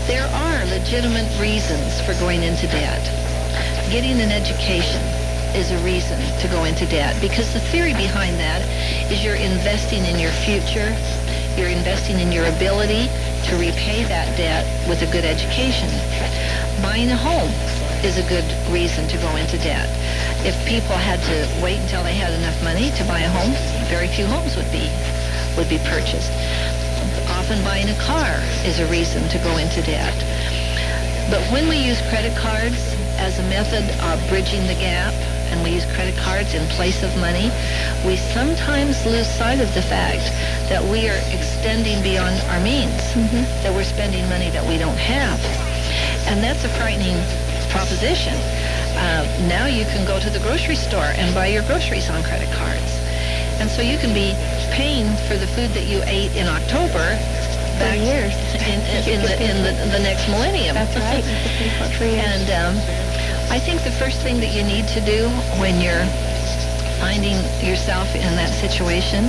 There 0.06 0.26
are 0.26 0.64
legitimate 0.66 1.28
reasons 1.40 2.00
for 2.02 2.12
going 2.20 2.42
into 2.42 2.66
debt. 2.68 3.00
Getting 3.90 4.20
an 4.20 4.30
education 4.30 5.00
is 5.54 5.70
a 5.70 5.78
reason 5.80 6.18
to 6.40 6.48
go 6.48 6.64
into 6.64 6.84
debt 6.86 7.16
because 7.20 7.52
the 7.54 7.60
theory 7.72 7.94
behind 7.94 8.36
that 8.36 8.60
is 9.10 9.24
you're 9.24 9.38
investing 9.38 10.04
in 10.04 10.18
your 10.18 10.32
future, 10.42 10.90
you're 11.56 11.70
investing 11.70 12.18
in 12.18 12.32
your 12.32 12.44
ability 12.46 13.06
to 13.48 13.56
repay 13.56 14.02
that 14.04 14.26
debt 14.36 14.66
with 14.88 15.00
a 15.02 15.10
good 15.12 15.24
education. 15.24 15.88
Buying 16.82 17.10
a 17.10 17.16
home 17.16 17.52
is 18.04 18.20
a 18.20 18.28
good 18.28 18.44
reason 18.68 19.08
to 19.08 19.16
go 19.16 19.34
into 19.36 19.56
debt. 19.64 19.88
If 20.44 20.52
people 20.68 20.92
had 20.92 21.16
to 21.24 21.36
wait 21.64 21.80
until 21.80 22.04
they 22.04 22.12
had 22.12 22.36
enough 22.36 22.56
money 22.62 22.92
to 23.00 23.02
buy 23.08 23.24
a 23.24 23.30
home, 23.32 23.56
very 23.88 24.08
few 24.08 24.26
homes 24.26 24.56
would 24.60 24.68
be 24.68 24.92
would 25.56 25.72
be 25.72 25.80
purchased. 25.88 26.28
Often 27.32 27.64
buying 27.64 27.88
a 27.88 27.96
car 28.04 28.36
is 28.68 28.76
a 28.78 28.86
reason 28.92 29.24
to 29.32 29.38
go 29.40 29.56
into 29.56 29.80
debt. 29.88 30.12
But 31.32 31.40
when 31.48 31.64
we 31.64 31.80
use 31.80 31.96
credit 32.12 32.36
cards 32.36 32.76
as 33.16 33.38
a 33.40 33.46
method 33.48 33.88
of 34.12 34.20
bridging 34.28 34.66
the 34.68 34.76
gap, 34.76 35.14
and 35.48 35.62
we 35.64 35.70
use 35.70 35.86
credit 35.96 36.16
cards 36.20 36.52
in 36.52 36.60
place 36.76 37.00
of 37.02 37.08
money, 37.16 37.48
we 38.04 38.16
sometimes 38.36 39.00
lose 39.06 39.26
sight 39.26 39.60
of 39.64 39.72
the 39.72 39.80
fact 39.80 40.28
that 40.68 40.82
we 40.92 41.08
are 41.08 41.20
extending 41.32 42.02
beyond 42.02 42.36
our 42.52 42.60
means, 42.60 43.00
mm-hmm. 43.16 43.48
that 43.64 43.72
we're 43.72 43.88
spending 43.88 44.28
money 44.28 44.50
that 44.50 44.66
we 44.68 44.76
don't 44.76 44.98
have. 44.98 45.40
And 46.28 46.42
that's 46.42 46.64
a 46.64 46.72
frightening 46.76 47.16
proposition. 47.74 48.38
Uh, 48.94 49.26
now 49.50 49.66
you 49.66 49.82
can 49.90 50.06
go 50.06 50.22
to 50.22 50.30
the 50.30 50.38
grocery 50.46 50.78
store 50.78 51.10
and 51.18 51.34
buy 51.34 51.50
your 51.50 51.66
groceries 51.66 52.08
on 52.08 52.22
credit 52.22 52.46
cards. 52.54 52.90
And 53.58 53.66
so 53.68 53.82
you 53.82 53.98
can 53.98 54.14
be 54.14 54.30
paying 54.70 55.10
for 55.26 55.34
the 55.34 55.50
food 55.58 55.74
that 55.74 55.90
you 55.90 55.98
ate 56.06 56.30
in 56.38 56.46
October 56.46 57.02
back 57.82 57.98
years. 57.98 58.30
in, 58.70 58.78
in, 58.86 59.02
in, 59.10 59.20
the, 59.26 59.34
in 59.42 59.56
the, 59.66 59.72
the 59.90 60.02
next 60.06 60.30
millennium. 60.30 60.78
That's 60.78 60.94
right. 60.94 61.18
You 61.18 61.38
could 61.42 61.56
pay 61.58 61.70
for 61.74 61.84
it 61.90 61.94
for 61.98 62.06
years. 62.06 62.22
And 62.22 62.46
um, 62.54 62.74
I 63.50 63.58
think 63.58 63.82
the 63.82 63.94
first 63.98 64.22
thing 64.22 64.38
that 64.38 64.54
you 64.54 64.62
need 64.62 64.86
to 64.94 65.02
do 65.02 65.26
when 65.58 65.82
you're 65.82 66.06
finding 67.02 67.34
yourself 67.58 68.06
in 68.14 68.30
that 68.38 68.54
situation 68.54 69.26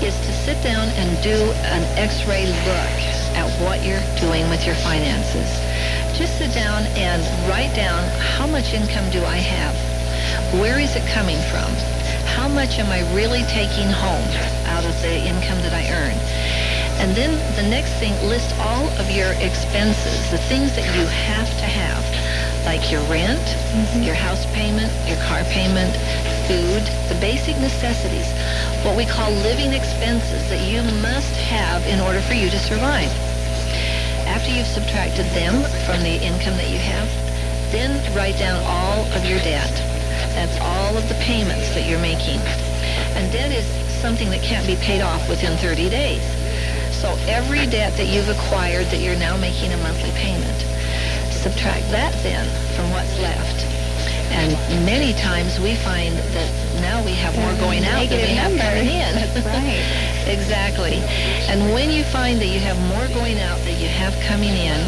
is 0.00 0.16
to 0.24 0.32
sit 0.48 0.56
down 0.64 0.88
and 0.96 1.08
do 1.22 1.36
an 1.68 1.84
x-ray 2.00 2.48
look 2.48 2.96
at 3.36 3.46
what 3.60 3.84
you're 3.84 4.02
doing 4.18 4.48
with 4.48 4.64
your 4.66 4.74
finances. 4.80 5.71
Just 6.14 6.36
sit 6.36 6.52
down 6.52 6.84
and 7.00 7.24
write 7.48 7.74
down 7.74 8.04
how 8.36 8.46
much 8.46 8.74
income 8.74 9.08
do 9.10 9.24
I 9.24 9.40
have? 9.40 9.72
Where 10.60 10.78
is 10.78 10.94
it 10.94 11.06
coming 11.08 11.40
from? 11.48 11.72
How 12.36 12.48
much 12.48 12.78
am 12.78 12.92
I 12.92 13.00
really 13.16 13.40
taking 13.48 13.88
home 13.88 14.28
out 14.68 14.84
of 14.84 14.92
the 15.00 15.16
income 15.24 15.56
that 15.64 15.72
I 15.72 15.88
earn? 15.88 16.16
And 17.00 17.16
then 17.16 17.32
the 17.56 17.64
next 17.64 17.96
thing, 17.96 18.12
list 18.28 18.52
all 18.60 18.86
of 19.00 19.10
your 19.10 19.32
expenses, 19.40 20.30
the 20.30 20.36
things 20.52 20.76
that 20.76 20.84
you 20.92 21.08
have 21.32 21.48
to 21.48 21.64
have, 21.64 22.04
like 22.68 22.92
your 22.92 23.00
rent, 23.08 23.40
mm-hmm. 23.72 24.02
your 24.04 24.14
house 24.14 24.44
payment, 24.52 24.92
your 25.08 25.18
car 25.24 25.42
payment, 25.48 25.96
food, 26.44 26.84
the 27.08 27.16
basic 27.24 27.56
necessities, 27.56 28.28
what 28.84 28.96
we 28.96 29.06
call 29.08 29.32
living 29.48 29.72
expenses 29.72 30.44
that 30.52 30.60
you 30.68 30.84
must 31.00 31.34
have 31.48 31.80
in 31.88 32.00
order 32.04 32.20
for 32.20 32.34
you 32.34 32.50
to 32.50 32.58
survive. 32.58 33.31
After 34.42 34.58
you've 34.58 34.74
subtracted 34.74 35.26
them 35.38 35.54
from 35.86 36.02
the 36.02 36.18
income 36.18 36.58
that 36.58 36.66
you 36.66 36.82
have, 36.82 37.06
then 37.70 37.94
write 38.10 38.36
down 38.42 38.58
all 38.66 39.06
of 39.14 39.22
your 39.22 39.38
debt. 39.46 39.70
That's 40.34 40.58
all 40.58 40.98
of 40.98 41.06
the 41.06 41.14
payments 41.22 41.70
that 41.78 41.86
you're 41.86 42.02
making. 42.02 42.42
And 43.14 43.30
debt 43.30 43.54
is 43.54 43.62
something 44.02 44.30
that 44.34 44.42
can't 44.42 44.66
be 44.66 44.74
paid 44.82 45.00
off 45.00 45.22
within 45.28 45.56
30 45.58 45.88
days. 45.90 46.26
So 46.90 47.14
every 47.30 47.70
debt 47.70 47.94
that 47.94 48.10
you've 48.10 48.26
acquired 48.34 48.90
that 48.90 48.98
you're 48.98 49.14
now 49.14 49.36
making 49.38 49.70
a 49.70 49.78
monthly 49.78 50.10
payment, 50.18 50.58
subtract 51.30 51.86
that 51.94 52.10
then 52.26 52.42
from 52.74 52.90
what's 52.90 53.14
left. 53.22 53.62
And 54.34 54.58
many 54.82 55.14
times 55.22 55.60
we 55.62 55.76
find 55.86 56.18
that 56.34 56.50
now 56.82 56.98
we 57.06 57.14
have 57.14 57.38
more 57.38 57.54
going 57.62 57.86
out 57.86 58.10
than 58.10 58.18
we 58.18 58.34
have 58.34 58.50
coming 58.58 58.90
in. 58.90 59.14
That's 59.22 59.46
right. 59.46 60.08
exactly. 60.26 61.02
And 61.48 61.72
when 61.74 61.90
you 61.90 62.04
find 62.04 62.40
that 62.40 62.48
you 62.48 62.60
have 62.60 62.78
more 62.88 63.06
going 63.14 63.38
out 63.38 63.58
than 63.64 63.78
you 63.80 63.88
have 63.88 64.14
coming 64.26 64.54
in, 64.54 64.80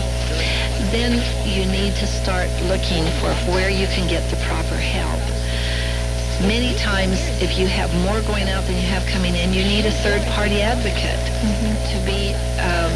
then 0.90 1.18
you 1.48 1.66
need 1.70 1.94
to 1.96 2.06
start 2.06 2.48
looking 2.70 3.04
for 3.18 3.32
where 3.50 3.70
you 3.70 3.86
can 3.88 4.08
get 4.08 4.22
the 4.30 4.36
proper 4.46 4.76
help. 4.76 5.20
Many 6.42 6.74
times, 6.78 7.18
if 7.40 7.58
you 7.58 7.66
have 7.66 7.94
more 8.02 8.20
going 8.26 8.50
out 8.50 8.66
than 8.66 8.74
you 8.74 8.88
have 8.90 9.06
coming 9.06 9.34
in, 9.34 9.54
you 9.54 9.62
need 9.62 9.86
a 9.86 9.94
third-party 10.02 10.60
advocate 10.60 11.22
to 11.94 11.96
be 12.02 12.34
um, 12.58 12.90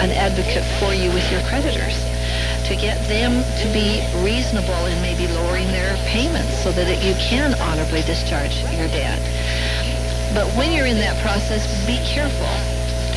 an 0.00 0.10
advocate 0.12 0.64
for 0.80 0.96
you 0.96 1.12
with 1.12 1.24
your 1.30 1.44
creditors, 1.52 2.00
to 2.64 2.74
get 2.76 2.96
them 3.06 3.44
to 3.60 3.66
be 3.76 4.00
reasonable 4.24 4.88
in 4.88 4.96
maybe 5.04 5.28
lowering 5.36 5.68
their 5.68 5.96
payments 6.08 6.52
so 6.64 6.72
that 6.72 6.88
it, 6.88 7.04
you 7.04 7.12
can 7.20 7.52
honorably 7.60 8.02
discharge 8.08 8.56
your 8.72 8.88
debt. 8.88 9.20
But 10.34 10.46
when 10.56 10.72
you're 10.72 10.86
in 10.86 10.98
that 10.98 11.16
process, 11.24 11.64
be 11.86 11.96
careful 12.04 12.52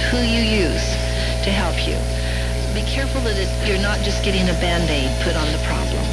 who 0.09 0.19
you 0.23 0.41
use 0.41 0.87
to 1.43 1.51
help 1.51 1.75
you. 1.83 1.99
Be 2.73 2.87
careful 2.87 3.19
that 3.21 3.35
you're 3.67 3.81
not 3.83 3.99
just 3.99 4.23
getting 4.23 4.47
a 4.47 4.55
band-aid 4.63 5.11
put 5.21 5.35
on 5.35 5.51
the 5.51 5.59
problem. 5.67 6.03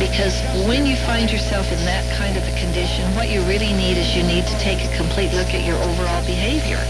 Because 0.00 0.40
when 0.68 0.84
you 0.84 0.96
find 1.08 1.30
yourself 1.30 1.70
in 1.72 1.80
that 1.84 2.04
kind 2.16 2.36
of 2.36 2.44
a 2.44 2.54
condition, 2.60 3.04
what 3.16 3.28
you 3.28 3.40
really 3.44 3.72
need 3.72 3.96
is 3.96 4.16
you 4.16 4.22
need 4.24 4.44
to 4.44 4.56
take 4.58 4.84
a 4.84 4.90
complete 4.96 5.32
look 5.32 5.52
at 5.52 5.64
your 5.64 5.76
overall 5.88 6.24
behavior. 6.24 6.80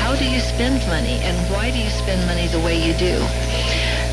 How 0.00 0.16
do 0.16 0.24
you 0.24 0.40
spend 0.40 0.80
money 0.88 1.20
and 1.24 1.36
why 1.52 1.70
do 1.70 1.78
you 1.78 1.88
spend 1.88 2.24
money 2.26 2.48
the 2.48 2.60
way 2.60 2.76
you 2.76 2.92
do? 2.96 3.16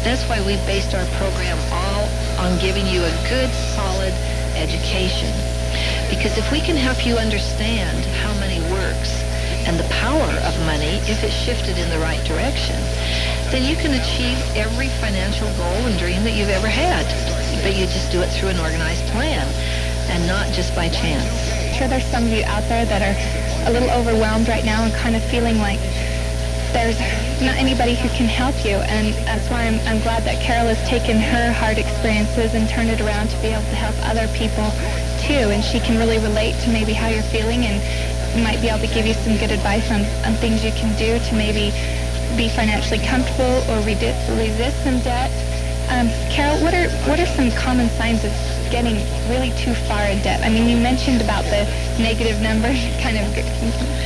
That's 0.04 0.24
why 0.28 0.40
we 0.44 0.56
based 0.68 0.96
our 0.96 1.06
program 1.16 1.60
all 1.72 2.08
on 2.44 2.60
giving 2.60 2.88
you 2.88 3.04
a 3.04 3.14
good, 3.28 3.50
solid 3.76 4.14
education. 4.56 5.53
Because 6.14 6.38
if 6.38 6.46
we 6.52 6.62
can 6.62 6.78
help 6.78 7.10
you 7.10 7.18
understand 7.18 8.06
how 8.22 8.30
money 8.38 8.62
works 8.70 9.18
and 9.66 9.82
the 9.82 9.90
power 9.98 10.30
of 10.46 10.54
money 10.70 11.02
if 11.10 11.26
it's 11.26 11.34
shifted 11.34 11.74
in 11.74 11.90
the 11.90 11.98
right 12.06 12.22
direction, 12.22 12.78
then 13.50 13.66
you 13.66 13.74
can 13.74 13.98
achieve 13.98 14.38
every 14.54 14.94
financial 15.02 15.50
goal 15.58 15.82
and 15.90 15.98
dream 15.98 16.22
that 16.22 16.38
you've 16.38 16.54
ever 16.54 16.70
had. 16.70 17.02
But 17.66 17.74
you 17.74 17.90
just 17.90 18.14
do 18.14 18.22
it 18.22 18.30
through 18.30 18.54
an 18.54 18.62
organized 18.62 19.02
plan 19.10 19.42
and 20.14 20.22
not 20.30 20.54
just 20.54 20.78
by 20.78 20.86
chance. 20.94 21.26
I'm 21.50 21.74
sure 21.74 21.88
there's 21.90 22.06
some 22.06 22.30
of 22.30 22.32
you 22.32 22.46
out 22.46 22.62
there 22.70 22.86
that 22.86 23.02
are 23.02 23.18
a 23.66 23.74
little 23.74 23.90
overwhelmed 23.90 24.46
right 24.48 24.64
now 24.64 24.86
and 24.86 24.94
kind 25.02 25.18
of 25.18 25.24
feeling 25.34 25.58
like 25.66 25.82
there's 26.78 27.02
not 27.42 27.58
anybody 27.58 27.98
who 27.98 28.10
can 28.14 28.30
help 28.30 28.54
you. 28.62 28.78
And 28.86 29.18
that's 29.26 29.50
why 29.50 29.66
I'm, 29.66 29.82
I'm 29.90 30.02
glad 30.06 30.30
that 30.30 30.38
Carol 30.46 30.70
has 30.70 30.82
taken 30.86 31.18
her 31.18 31.50
hard 31.58 31.82
experiences 31.82 32.54
and 32.54 32.70
turned 32.70 32.94
it 32.94 33.02
around 33.02 33.34
to 33.34 33.38
be 33.42 33.50
able 33.50 33.66
to 33.74 33.82
help 33.82 33.98
other 34.06 34.30
people 34.38 34.70
too. 35.28 35.52
And 35.52 35.64
she 35.64 35.80
can 35.80 35.98
really 35.98 36.20
relate 36.20 36.56
to 36.64 36.70
maybe 36.70 36.94
how 36.94 37.08
you're 37.08 37.24
feeling 37.34 37.66
and 37.66 37.80
might 38.44 38.62
be 38.62 38.70
able 38.70 38.82
to 38.82 38.94
give 38.94 39.06
you 39.06 39.14
some 39.14 39.38
good 39.38 39.52
advice 39.52 39.90
on, 39.92 40.02
on 40.26 40.34
things 40.40 40.64
you 40.64 40.72
can 40.74 40.90
do 40.98 41.20
to 41.20 41.32
maybe 41.36 41.70
be 42.36 42.50
financially 42.50 43.00
comfortable 43.06 43.62
or 43.70 43.78
resist 43.86 44.76
some 44.84 45.00
debt. 45.02 45.30
Um, 45.90 46.08
Carol, 46.32 46.58
what 46.64 46.74
are 46.74 46.90
what 47.06 47.20
are 47.20 47.28
some 47.38 47.52
common 47.52 47.90
signs 48.00 48.24
of 48.24 48.32
getting 48.72 48.96
really 49.30 49.52
too 49.60 49.76
far 49.86 50.02
in 50.08 50.18
debt? 50.24 50.42
I 50.42 50.50
mean, 50.50 50.68
you 50.68 50.78
mentioned 50.78 51.22
about 51.22 51.44
the 51.46 51.68
negative 52.00 52.42
numbers, 52.42 52.80
kind 53.06 53.20
of 53.20 53.28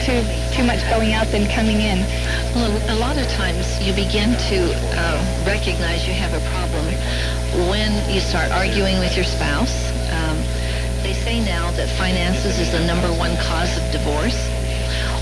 too 0.03 0.19
too 0.51 0.65
much 0.65 0.81
going 0.89 1.13
out 1.13 1.27
than 1.27 1.47
coming 1.47 1.79
in. 1.79 2.03
Well, 2.57 2.73
a 2.89 2.97
lot 2.99 3.17
of 3.17 3.27
times 3.37 3.63
you 3.79 3.93
begin 3.93 4.35
to 4.51 4.57
uh, 4.97 5.45
recognize 5.45 6.07
you 6.07 6.13
have 6.13 6.33
a 6.33 6.43
problem 6.49 6.83
when 7.69 7.93
you 8.11 8.19
start 8.19 8.51
arguing 8.51 8.99
with 8.99 9.15
your 9.15 9.25
spouse. 9.25 9.96
Say 11.27 11.43
now 11.43 11.71
that 11.71 11.89
finances 11.99 12.57
is 12.57 12.71
the 12.71 12.79
number 12.87 13.11
one 13.19 13.35
cause 13.51 13.75
of 13.75 13.83
divorce. 13.91 14.39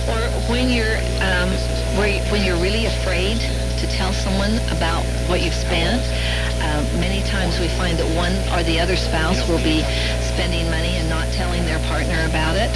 Or 0.05 0.21
when 0.53 0.69
you're 0.69 1.01
um, 1.25 1.49
when 1.97 2.45
you're 2.45 2.61
really 2.61 2.85
afraid 2.85 3.41
to 3.81 3.87
tell 3.89 4.13
someone 4.13 4.53
about 4.69 5.01
what 5.25 5.41
you've 5.41 5.57
spent. 5.57 6.05
Uh, 6.61 6.85
many 7.01 7.25
times 7.25 7.57
we 7.57 7.65
find 7.73 7.97
that 7.97 8.05
one 8.13 8.37
or 8.53 8.61
the 8.69 8.77
other 8.79 8.95
spouse 8.95 9.41
will 9.49 9.57
be 9.65 9.81
spending 10.29 10.69
money 10.69 10.93
and 11.01 11.09
not 11.09 11.25
telling 11.33 11.65
their 11.65 11.81
partner 11.89 12.21
about 12.29 12.53
it. 12.53 12.69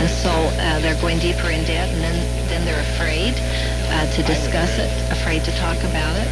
And 0.00 0.08
so 0.08 0.32
uh, 0.32 0.80
they're 0.80 0.96
going 1.04 1.20
deeper 1.20 1.52
in 1.52 1.68
debt 1.68 1.92
and 1.92 2.00
then, 2.00 2.16
then 2.48 2.64
they're 2.64 2.80
afraid 2.96 3.36
uh, 3.92 4.08
to 4.16 4.22
discuss 4.24 4.72
it, 4.80 4.88
afraid 5.12 5.44
to 5.44 5.52
talk 5.60 5.76
about 5.84 6.16
it. 6.16 6.28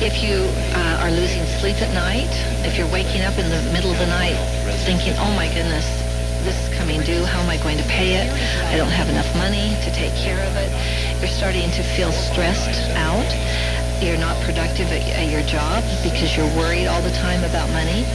If 0.00 0.24
you 0.24 0.40
uh, 0.72 1.04
are 1.04 1.10
losing 1.12 1.44
sleep 1.60 1.76
at 1.84 1.92
night, 1.92 2.32
if 2.64 2.80
you're 2.80 2.88
waking 2.88 3.20
up 3.20 3.36
in 3.36 3.44
the 3.52 3.60
middle 3.68 3.92
of 3.92 3.98
the 4.00 4.08
night 4.08 4.32
thinking, 4.88 5.12
oh 5.20 5.28
my 5.36 5.44
goodness, 5.52 5.84
this 6.40 6.56
is 6.56 6.72
coming 6.72 7.04
due, 7.04 7.20
how 7.20 7.36
am 7.36 7.52
I 7.52 7.60
going 7.60 7.76
to 7.76 7.84
pay 7.84 8.16
it? 8.16 8.32
I 8.72 8.80
don't 8.80 8.88
have 8.88 9.12
enough 9.12 9.28
money 9.36 9.76
to 9.84 9.90
take 9.92 10.08
care 10.16 10.40
of 10.40 10.56
it. 10.56 10.72
You're 11.20 11.28
starting 11.28 11.68
to 11.76 11.82
feel 11.84 12.16
stressed 12.16 12.80
out. 12.96 13.28
You're 14.00 14.16
not 14.16 14.40
productive 14.40 14.88
at, 14.88 15.04
at 15.12 15.28
your 15.28 15.44
job 15.44 15.84
because 16.00 16.32
you're 16.32 16.48
worried 16.56 16.88
all 16.88 17.04
the 17.04 17.12
time 17.20 17.44
about 17.44 17.68
money. 17.76 18.08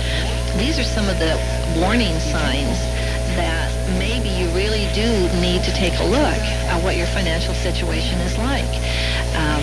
These 0.58 0.81
are 0.81 0.88
some 0.97 1.05
of 1.05 1.21
the 1.21 1.38
warning 1.77 2.17
signs 2.34 2.81
that 3.38 3.69
maybe 4.01 4.34
you 4.34 4.49
really 4.58 4.89
do 4.97 5.05
need 5.38 5.62
to 5.69 5.71
take 5.77 5.93
a 6.01 6.08
look 6.10 6.41
at 6.65 6.81
what 6.81 6.97
your 6.97 7.08
financial 7.13 7.53
situation 7.53 8.17
is 8.25 8.34
like. 8.41 8.73
Um, 9.38 9.62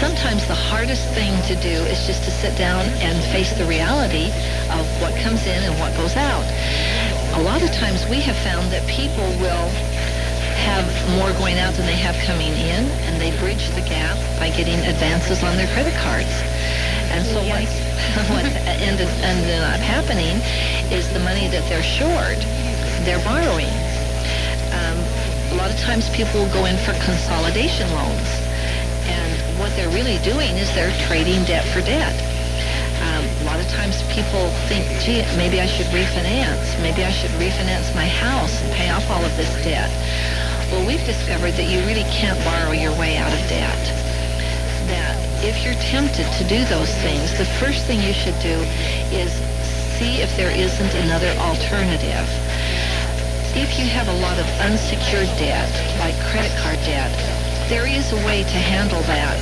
sometimes 0.00 0.46
the 0.46 0.54
hardest 0.54 1.06
thing 1.14 1.30
to 1.46 1.54
do 1.62 1.74
is 1.86 2.06
just 2.06 2.24
to 2.24 2.30
sit 2.30 2.56
down 2.58 2.84
and 2.98 3.14
face 3.30 3.52
the 3.58 3.64
reality 3.64 4.26
of 4.74 4.84
what 5.00 5.14
comes 5.22 5.46
in 5.46 5.62
and 5.62 5.74
what 5.78 5.94
goes 5.96 6.16
out. 6.16 6.44
A 7.38 7.42
lot 7.42 7.62
of 7.62 7.70
times 7.72 8.02
we 8.08 8.18
have 8.22 8.36
found 8.42 8.70
that 8.72 8.82
people 8.86 9.26
will 9.38 9.68
have 10.66 10.86
more 11.18 11.30
going 11.38 11.58
out 11.58 11.74
than 11.74 11.86
they 11.86 11.98
have 11.98 12.16
coming 12.26 12.50
in, 12.50 12.82
and 13.06 13.20
they 13.20 13.30
bridge 13.38 13.68
the 13.74 13.84
gap 13.86 14.16
by 14.38 14.50
getting 14.50 14.78
advances 14.86 15.42
on 15.44 15.56
their 15.56 15.70
credit 15.74 15.94
cards. 16.02 16.32
And 17.14 17.22
so 17.26 17.38
what, 17.46 17.66
what 18.34 18.46
ended, 18.82 19.08
ended 19.22 19.62
up 19.62 19.78
happening 19.78 20.40
is 20.90 21.06
the 21.12 21.20
money 21.20 21.46
that 21.48 21.62
they're 21.68 21.86
short, 21.86 22.38
they're 23.06 23.22
borrowing. 23.22 23.70
Um, 24.74 24.98
a 25.52 25.56
lot 25.60 25.70
of 25.70 25.78
times 25.78 26.08
people 26.10 26.42
will 26.42 26.52
go 26.52 26.64
in 26.66 26.76
for 26.82 26.94
consolidation 27.04 27.86
loans 27.94 28.43
what 29.58 29.70
they're 29.76 29.90
really 29.90 30.18
doing 30.26 30.56
is 30.58 30.72
they're 30.74 30.94
trading 31.06 31.44
debt 31.44 31.64
for 31.70 31.80
debt. 31.82 32.14
Um, 33.04 33.24
a 33.42 33.44
lot 33.44 33.60
of 33.60 33.68
times 33.68 34.02
people 34.10 34.48
think, 34.66 34.86
gee, 35.02 35.22
maybe 35.36 35.60
I 35.60 35.66
should 35.66 35.86
refinance. 35.94 36.74
Maybe 36.82 37.04
I 37.04 37.10
should 37.10 37.30
refinance 37.38 37.94
my 37.94 38.06
house 38.06 38.62
and 38.62 38.72
pay 38.72 38.90
off 38.90 39.08
all 39.10 39.22
of 39.24 39.34
this 39.36 39.50
debt. 39.62 39.90
Well, 40.70 40.86
we've 40.86 41.04
discovered 41.04 41.52
that 41.54 41.68
you 41.68 41.78
really 41.86 42.06
can't 42.10 42.38
borrow 42.42 42.72
your 42.72 42.92
way 42.98 43.16
out 43.16 43.32
of 43.32 43.38
debt. 43.46 43.82
That 44.90 45.14
if 45.44 45.62
you're 45.62 45.78
tempted 45.92 46.26
to 46.38 46.44
do 46.48 46.64
those 46.66 46.90
things, 47.04 47.36
the 47.38 47.46
first 47.60 47.84
thing 47.86 48.00
you 48.00 48.14
should 48.14 48.38
do 48.40 48.56
is 49.12 49.30
see 50.00 50.22
if 50.24 50.34
there 50.36 50.50
isn't 50.50 50.94
another 51.06 51.30
alternative. 51.38 52.26
If 53.54 53.78
you 53.78 53.86
have 53.86 54.08
a 54.08 54.18
lot 54.18 54.38
of 54.38 54.46
unsecured 54.66 55.30
debt, 55.38 55.70
like 56.00 56.18
credit 56.32 56.50
card 56.58 56.80
debt, 56.82 57.12
there 57.68 57.88
is 57.88 58.12
a 58.12 58.20
way 58.28 58.42
to 58.44 58.58
handle 58.60 59.00
that 59.08 59.38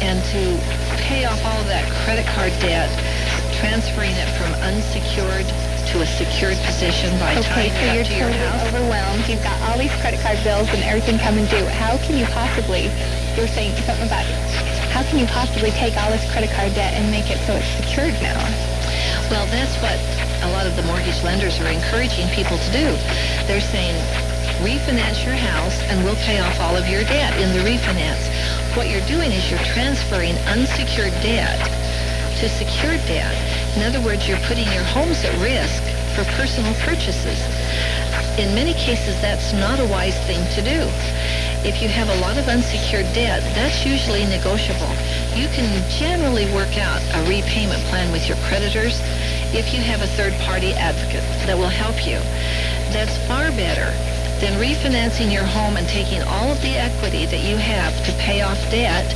and 0.00 0.20
to 0.32 0.42
pay 1.04 1.24
off 1.24 1.40
all 1.44 1.60
of 1.60 1.68
that 1.68 1.84
credit 2.04 2.24
card 2.32 2.52
debt, 2.60 2.88
transferring 3.60 4.12
it 4.16 4.28
from 4.40 4.52
unsecured 4.64 5.44
to 5.92 6.00
a 6.00 6.08
secured 6.08 6.56
position 6.64 7.12
by 7.20 7.36
okay, 7.36 7.68
tying 7.68 7.74
so 7.76 7.84
it 7.84 7.94
you're 7.94 8.08
to 8.08 8.16
your 8.16 8.28
totally 8.32 8.48
house. 8.48 8.68
overwhelmed. 8.72 9.24
You've 9.28 9.44
got 9.44 9.56
all 9.68 9.76
these 9.76 9.92
credit 10.00 10.20
card 10.24 10.40
bills 10.42 10.68
and 10.72 10.80
everything 10.82 11.20
coming 11.20 11.44
due. 11.52 11.64
How 11.76 12.00
can 12.08 12.16
you 12.16 12.24
possibly, 12.32 12.88
you're 13.36 13.50
saying 13.52 13.76
something 13.84 14.08
about, 14.08 14.24
how 14.90 15.04
can 15.04 15.20
you 15.20 15.28
possibly 15.28 15.70
take 15.76 15.94
all 16.00 16.08
this 16.10 16.24
credit 16.32 16.50
card 16.56 16.72
debt 16.72 16.96
and 16.96 17.10
make 17.12 17.28
it 17.28 17.38
so 17.44 17.54
it's 17.54 17.68
secured 17.84 18.16
now? 18.24 18.40
Well, 19.28 19.44
that's 19.52 19.76
what 19.84 19.96
a 20.44 20.50
lot 20.52 20.66
of 20.66 20.76
the 20.76 20.84
mortgage 20.84 21.20
lenders 21.24 21.60
are 21.60 21.68
encouraging 21.68 22.28
people 22.32 22.56
to 22.56 22.70
do. 22.72 22.88
They're 23.48 23.64
saying, 23.64 23.96
refinance 24.62 25.24
your 25.24 25.34
house 25.34 25.80
and 25.90 26.02
we'll 26.04 26.18
pay 26.22 26.38
off 26.38 26.60
all 26.60 26.76
of 26.76 26.88
your 26.88 27.02
debt 27.04 27.34
in 27.40 27.50
the 27.56 27.62
refinance. 27.66 28.22
What 28.76 28.88
you're 28.88 29.06
doing 29.06 29.32
is 29.32 29.50
you're 29.50 29.66
transferring 29.74 30.36
unsecured 30.50 31.12
debt 31.22 31.58
to 32.38 32.48
secured 32.48 33.00
debt. 33.06 33.34
In 33.76 33.82
other 33.82 34.00
words, 34.02 34.28
you're 34.28 34.42
putting 34.46 34.66
your 34.72 34.84
homes 34.94 35.24
at 35.24 35.34
risk 35.42 35.82
for 36.14 36.24
personal 36.36 36.74
purchases. 36.86 37.38
In 38.38 38.54
many 38.54 38.74
cases, 38.74 39.20
that's 39.20 39.52
not 39.52 39.78
a 39.78 39.86
wise 39.86 40.18
thing 40.26 40.42
to 40.54 40.62
do. 40.62 40.86
If 41.66 41.80
you 41.80 41.88
have 41.88 42.10
a 42.10 42.20
lot 42.20 42.36
of 42.36 42.48
unsecured 42.48 43.06
debt, 43.14 43.42
that's 43.54 43.86
usually 43.86 44.26
negotiable. 44.26 44.90
You 45.34 45.48
can 45.54 45.66
generally 45.90 46.46
work 46.52 46.76
out 46.76 47.00
a 47.14 47.20
repayment 47.30 47.80
plan 47.88 48.10
with 48.12 48.28
your 48.28 48.36
creditors 48.48 49.00
if 49.54 49.72
you 49.72 49.80
have 49.80 50.02
a 50.02 50.06
third-party 50.18 50.74
advocate 50.74 51.24
that 51.46 51.56
will 51.56 51.72
help 51.72 52.06
you. 52.06 52.18
That's 52.92 53.16
far 53.26 53.50
better 53.52 53.94
then 54.40 54.58
refinancing 54.60 55.32
your 55.32 55.44
home 55.44 55.76
and 55.76 55.86
taking 55.88 56.22
all 56.22 56.50
of 56.50 56.60
the 56.62 56.76
equity 56.76 57.26
that 57.26 57.40
you 57.40 57.56
have 57.56 57.94
to 58.06 58.12
pay 58.18 58.42
off 58.42 58.58
debt 58.70 59.06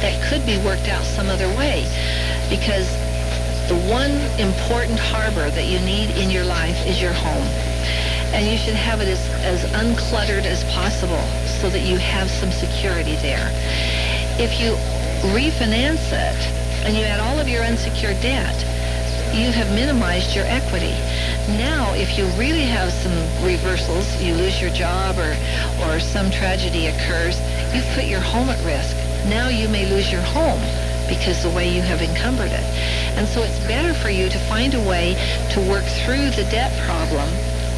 that 0.00 0.14
could 0.28 0.44
be 0.46 0.56
worked 0.64 0.88
out 0.88 1.02
some 1.04 1.28
other 1.28 1.48
way. 1.56 1.84
Because 2.48 2.88
the 3.68 3.78
one 3.86 4.10
important 4.38 4.98
harbor 4.98 5.50
that 5.50 5.66
you 5.66 5.78
need 5.86 6.10
in 6.18 6.30
your 6.30 6.44
life 6.44 6.86
is 6.86 7.00
your 7.00 7.12
home. 7.12 7.46
And 8.34 8.46
you 8.46 8.56
should 8.56 8.74
have 8.74 9.00
it 9.00 9.08
as, 9.08 9.22
as 9.42 9.62
uncluttered 9.74 10.44
as 10.46 10.62
possible 10.72 11.22
so 11.60 11.68
that 11.70 11.82
you 11.82 11.98
have 11.98 12.30
some 12.30 12.50
security 12.50 13.16
there. 13.16 13.50
If 14.38 14.60
you 14.60 14.74
refinance 15.34 16.10
it 16.10 16.38
and 16.86 16.96
you 16.96 17.04
add 17.04 17.20
all 17.20 17.38
of 17.38 17.48
your 17.48 17.62
unsecured 17.62 18.20
debt, 18.22 18.54
you 19.34 19.52
have 19.52 19.70
minimized 19.74 20.34
your 20.34 20.46
equity. 20.46 20.94
Now, 21.58 21.92
if 21.94 22.16
you 22.18 22.26
really 22.38 22.62
have 22.62 22.92
some 22.92 23.12
reversals, 23.44 24.06
you 24.22 24.34
lose 24.34 24.60
your 24.60 24.70
job 24.70 25.18
or, 25.18 25.36
or 25.84 26.00
some 26.00 26.30
tragedy 26.30 26.86
occurs, 26.86 27.40
you've 27.74 27.88
put 27.94 28.04
your 28.04 28.20
home 28.20 28.48
at 28.48 28.62
risk. 28.64 28.96
Now 29.28 29.48
you 29.48 29.68
may 29.68 29.88
lose 29.88 30.10
your 30.10 30.22
home, 30.22 30.60
because 31.10 31.42
the 31.42 31.50
way 31.50 31.68
you 31.68 31.82
have 31.82 32.00
encumbered 32.00 32.52
it. 32.54 32.64
And 33.18 33.26
so 33.26 33.42
it's 33.42 33.58
better 33.66 33.92
for 33.92 34.10
you 34.10 34.30
to 34.30 34.38
find 34.46 34.74
a 34.74 34.80
way 34.88 35.18
to 35.50 35.60
work 35.68 35.84
through 36.06 36.30
the 36.38 36.46
debt 36.50 36.70
problem 36.86 37.26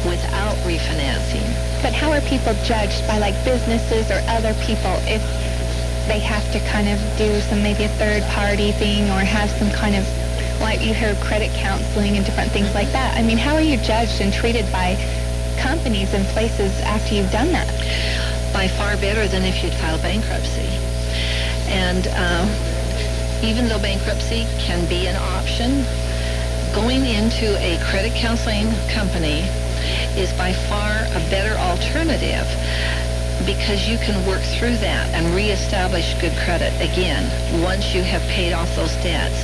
without 0.05 0.55
refinancing. 0.63 1.43
But 1.81 1.93
how 1.93 2.11
are 2.11 2.21
people 2.21 2.53
judged 2.63 3.05
by 3.07 3.17
like 3.17 3.33
businesses 3.43 4.11
or 4.11 4.21
other 4.29 4.53
people 4.61 4.93
if 5.09 5.23
they 6.07 6.19
have 6.19 6.45
to 6.51 6.59
kind 6.69 6.87
of 6.87 6.99
do 7.17 7.41
some 7.41 7.63
maybe 7.63 7.85
a 7.85 7.93
third 7.97 8.23
party 8.35 8.71
thing 8.73 9.09
or 9.09 9.19
have 9.25 9.49
some 9.51 9.71
kind 9.71 9.95
of 9.95 10.05
like 10.59 10.81
you 10.81 10.93
hear 10.93 11.15
credit 11.15 11.51
counseling 11.51 12.17
and 12.17 12.25
different 12.25 12.51
things 12.51 12.73
like 12.73 12.91
that. 12.91 13.17
I 13.17 13.21
mean, 13.21 13.37
how 13.37 13.55
are 13.55 13.61
you 13.61 13.77
judged 13.77 14.21
and 14.21 14.31
treated 14.31 14.69
by 14.71 14.95
companies 15.57 16.13
and 16.13 16.25
places 16.27 16.79
after 16.81 17.15
you've 17.15 17.31
done 17.31 17.51
that? 17.51 17.67
By 18.53 18.67
far 18.67 18.95
better 18.97 19.27
than 19.27 19.43
if 19.43 19.63
you'd 19.63 19.73
filed 19.73 20.01
bankruptcy. 20.01 20.69
And 21.69 22.07
uh, 22.11 22.45
even 23.43 23.67
though 23.67 23.79
bankruptcy 23.79 24.45
can 24.59 24.87
be 24.87 25.07
an 25.07 25.15
option, 25.15 25.83
going 26.73 27.05
into 27.05 27.57
a 27.59 27.77
credit 27.85 28.13
counseling 28.13 28.67
company 28.89 29.45
is 30.15 30.31
by 30.33 30.53
far 30.53 30.89
a 30.89 31.21
better 31.29 31.57
alternative 31.59 32.47
because 33.45 33.89
you 33.89 33.97
can 33.97 34.15
work 34.25 34.41
through 34.41 34.77
that 34.77 35.09
and 35.13 35.35
reestablish 35.35 36.13
good 36.21 36.33
credit 36.45 36.71
again 36.79 37.23
once 37.61 37.93
you 37.93 38.01
have 38.01 38.21
paid 38.23 38.53
off 38.53 38.73
those 38.75 38.95
debts. 39.03 39.43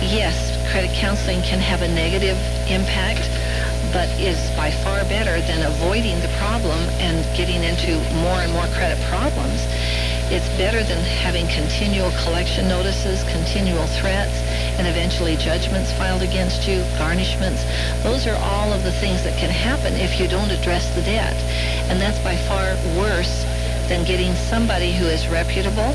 Yes, 0.00 0.56
credit 0.72 0.90
counseling 0.96 1.42
can 1.42 1.60
have 1.60 1.82
a 1.82 1.88
negative 1.88 2.38
impact, 2.72 3.20
but 3.92 4.08
is 4.16 4.40
by 4.56 4.70
far 4.70 5.04
better 5.04 5.40
than 5.44 5.60
avoiding 5.62 6.18
the 6.20 6.32
problem 6.40 6.80
and 7.04 7.20
getting 7.36 7.62
into 7.62 8.00
more 8.24 8.40
and 8.40 8.50
more 8.52 8.66
credit 8.72 8.98
problems. 9.12 9.60
It's 10.32 10.48
better 10.56 10.82
than 10.82 11.04
having 11.20 11.46
continual 11.48 12.10
collection 12.24 12.66
notices, 12.66 13.22
continual 13.28 13.86
threats, 14.00 14.32
and 14.78 14.86
eventually 14.86 15.36
judgments 15.36 15.92
filed 15.92 16.22
against 16.22 16.66
you, 16.66 16.80
garnishments. 16.96 17.60
Those 18.02 18.26
are 18.26 18.38
all 18.40 18.72
of 18.72 18.82
the 18.82 18.92
things 18.92 19.22
that 19.24 19.36
can 19.36 19.50
happen 19.50 19.92
if 19.94 20.18
you 20.18 20.28
don't 20.28 20.50
address 20.50 20.88
the 20.94 21.02
debt. 21.02 21.36
And 21.90 22.00
that's 22.00 22.18
by 22.24 22.36
far 22.48 22.72
worse 22.96 23.44
than 23.88 24.06
getting 24.06 24.32
somebody 24.48 24.92
who 24.92 25.04
is 25.04 25.26
reputable, 25.28 25.92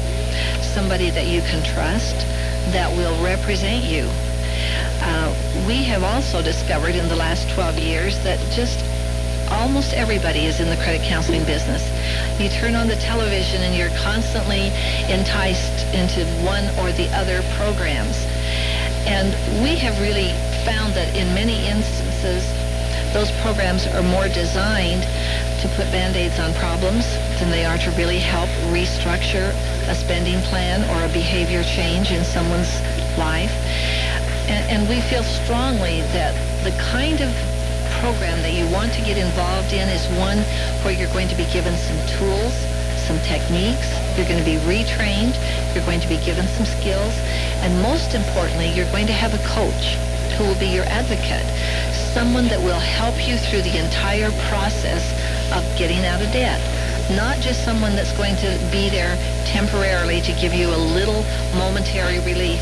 somebody 0.62 1.10
that 1.10 1.26
you 1.26 1.41
can 1.48 1.63
trust, 1.63 2.13
that 2.71 2.89
will 2.97 3.15
represent 3.23 3.84
you. 3.84 4.10
Uh, 5.01 5.30
we 5.67 5.84
have 5.84 6.04
also 6.04 6.41
discovered 6.41 6.95
in 6.95 7.08
the 7.10 7.15
last 7.15 7.49
12 7.54 7.78
years 7.80 8.17
that 8.23 8.39
just 8.51 8.84
almost 9.51 9.93
everybody 9.93 10.45
is 10.45 10.60
in 10.60 10.69
the 10.69 10.75
credit 10.78 11.01
counseling 11.04 11.43
business. 11.45 11.84
You 12.39 12.49
turn 12.49 12.75
on 12.75 12.88
the 12.88 12.95
television 12.97 13.62
and 13.62 13.75
you're 13.75 13.93
constantly 14.01 14.73
enticed 15.10 15.86
into 15.93 16.25
one 16.43 16.65
or 16.82 16.91
the 16.93 17.10
other 17.13 17.41
programs. 17.56 18.17
And 19.06 19.30
we 19.62 19.75
have 19.78 19.93
really 20.01 20.34
found 20.65 20.93
that 20.93 21.13
in 21.15 21.28
many 21.36 21.67
instances, 21.67 22.41
those 23.13 23.32
programs 23.41 23.86
are 23.88 24.01
more 24.01 24.28
designed 24.28 25.06
to 25.67 25.75
put 25.75 25.91
band-aids 25.91 26.39
on 26.39 26.54
problems 26.56 27.06
than 27.39 27.49
they 27.49 27.65
are 27.65 27.78
to 27.78 27.89
really 27.91 28.19
help 28.19 28.49
restructure 28.69 29.49
a 29.89 29.95
spending 29.95 30.39
plan 30.49 30.84
or 30.93 31.06
a 31.06 31.12
behavior 31.13 31.63
change 31.63 32.12
in 32.12 32.23
someone's 32.23 32.69
life. 33.17 33.54
And, 34.45 34.62
and 34.69 34.89
we 34.89 35.01
feel 35.01 35.23
strongly 35.23 36.01
that 36.13 36.34
the 36.63 36.71
kind 36.93 37.21
of 37.21 37.30
program 38.01 38.41
that 38.43 38.54
you 38.54 38.67
want 38.69 38.93
to 38.93 39.01
get 39.01 39.17
involved 39.17 39.73
in 39.73 39.89
is 39.89 40.06
one 40.19 40.38
where 40.84 40.93
you're 40.93 41.12
going 41.13 41.30
to 41.30 41.38
be 41.38 41.45
given 41.49 41.73
some 41.73 41.99
tools, 42.19 42.54
some 43.10 43.17
techniques, 43.25 43.89
you're 44.17 44.28
going 44.28 44.41
to 44.41 44.45
be 44.45 44.62
retrained, 44.69 45.34
you're 45.73 45.86
going 45.86 46.01
to 46.01 46.10
be 46.10 46.17
given 46.21 46.45
some 46.58 46.65
skills, 46.65 47.13
and 47.65 47.73
most 47.82 48.13
importantly, 48.13 48.69
you're 48.69 48.89
going 48.91 49.08
to 49.08 49.15
have 49.15 49.34
a 49.34 49.41
coach 49.49 49.97
who 50.38 50.43
will 50.45 50.60
be 50.60 50.67
your 50.67 50.86
advocate, 50.91 51.45
someone 52.13 52.47
that 52.47 52.60
will 52.60 52.80
help 52.80 53.15
you 53.28 53.38
through 53.38 53.62
the 53.62 53.78
entire 53.80 54.32
process 54.51 55.04
of 55.54 55.64
getting 55.78 56.06
out 56.06 56.22
of 56.22 56.32
debt. 56.32 56.60
Not 57.14 57.38
just 57.40 57.64
someone 57.64 57.96
that's 57.96 58.16
going 58.18 58.36
to 58.38 58.50
be 58.72 58.90
there 58.90 59.14
temporarily 59.46 60.22
to 60.22 60.32
give 60.42 60.54
you 60.54 60.68
a 60.70 60.82
little 60.98 61.22
momentary 61.54 62.20
relief 62.26 62.62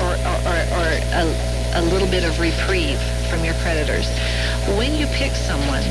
or, 0.00 0.16
or, 0.24 0.38
or, 0.48 0.58
or 0.80 0.88
a, 1.12 1.24
a 1.76 1.82
little 1.92 2.08
bit 2.08 2.24
of 2.24 2.40
reprieve 2.40 3.00
from 3.28 3.44
your 3.44 3.54
creditors. 3.60 4.08
When 4.76 4.94
you 4.94 5.06
pick 5.12 5.32
someone, 5.32 5.84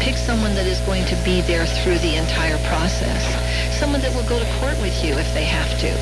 pick 0.00 0.16
someone 0.16 0.54
that 0.54 0.66
is 0.66 0.80
going 0.84 1.04
to 1.06 1.16
be 1.24 1.40
there 1.42 1.64
through 1.64 1.98
the 2.04 2.16
entire 2.16 2.58
process. 2.68 3.20
Someone 3.78 4.00
that 4.02 4.12
will 4.14 4.28
go 4.28 4.38
to 4.38 4.48
court 4.60 4.76
with 4.80 4.96
you 5.04 5.16
if 5.16 5.28
they 5.32 5.44
have 5.44 5.70
to, 5.80 5.92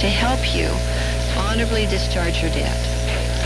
to 0.00 0.08
help 0.08 0.40
you 0.56 0.68
honorably 1.36 1.86
discharge 1.86 2.40
your 2.40 2.50
debt. 2.52 2.76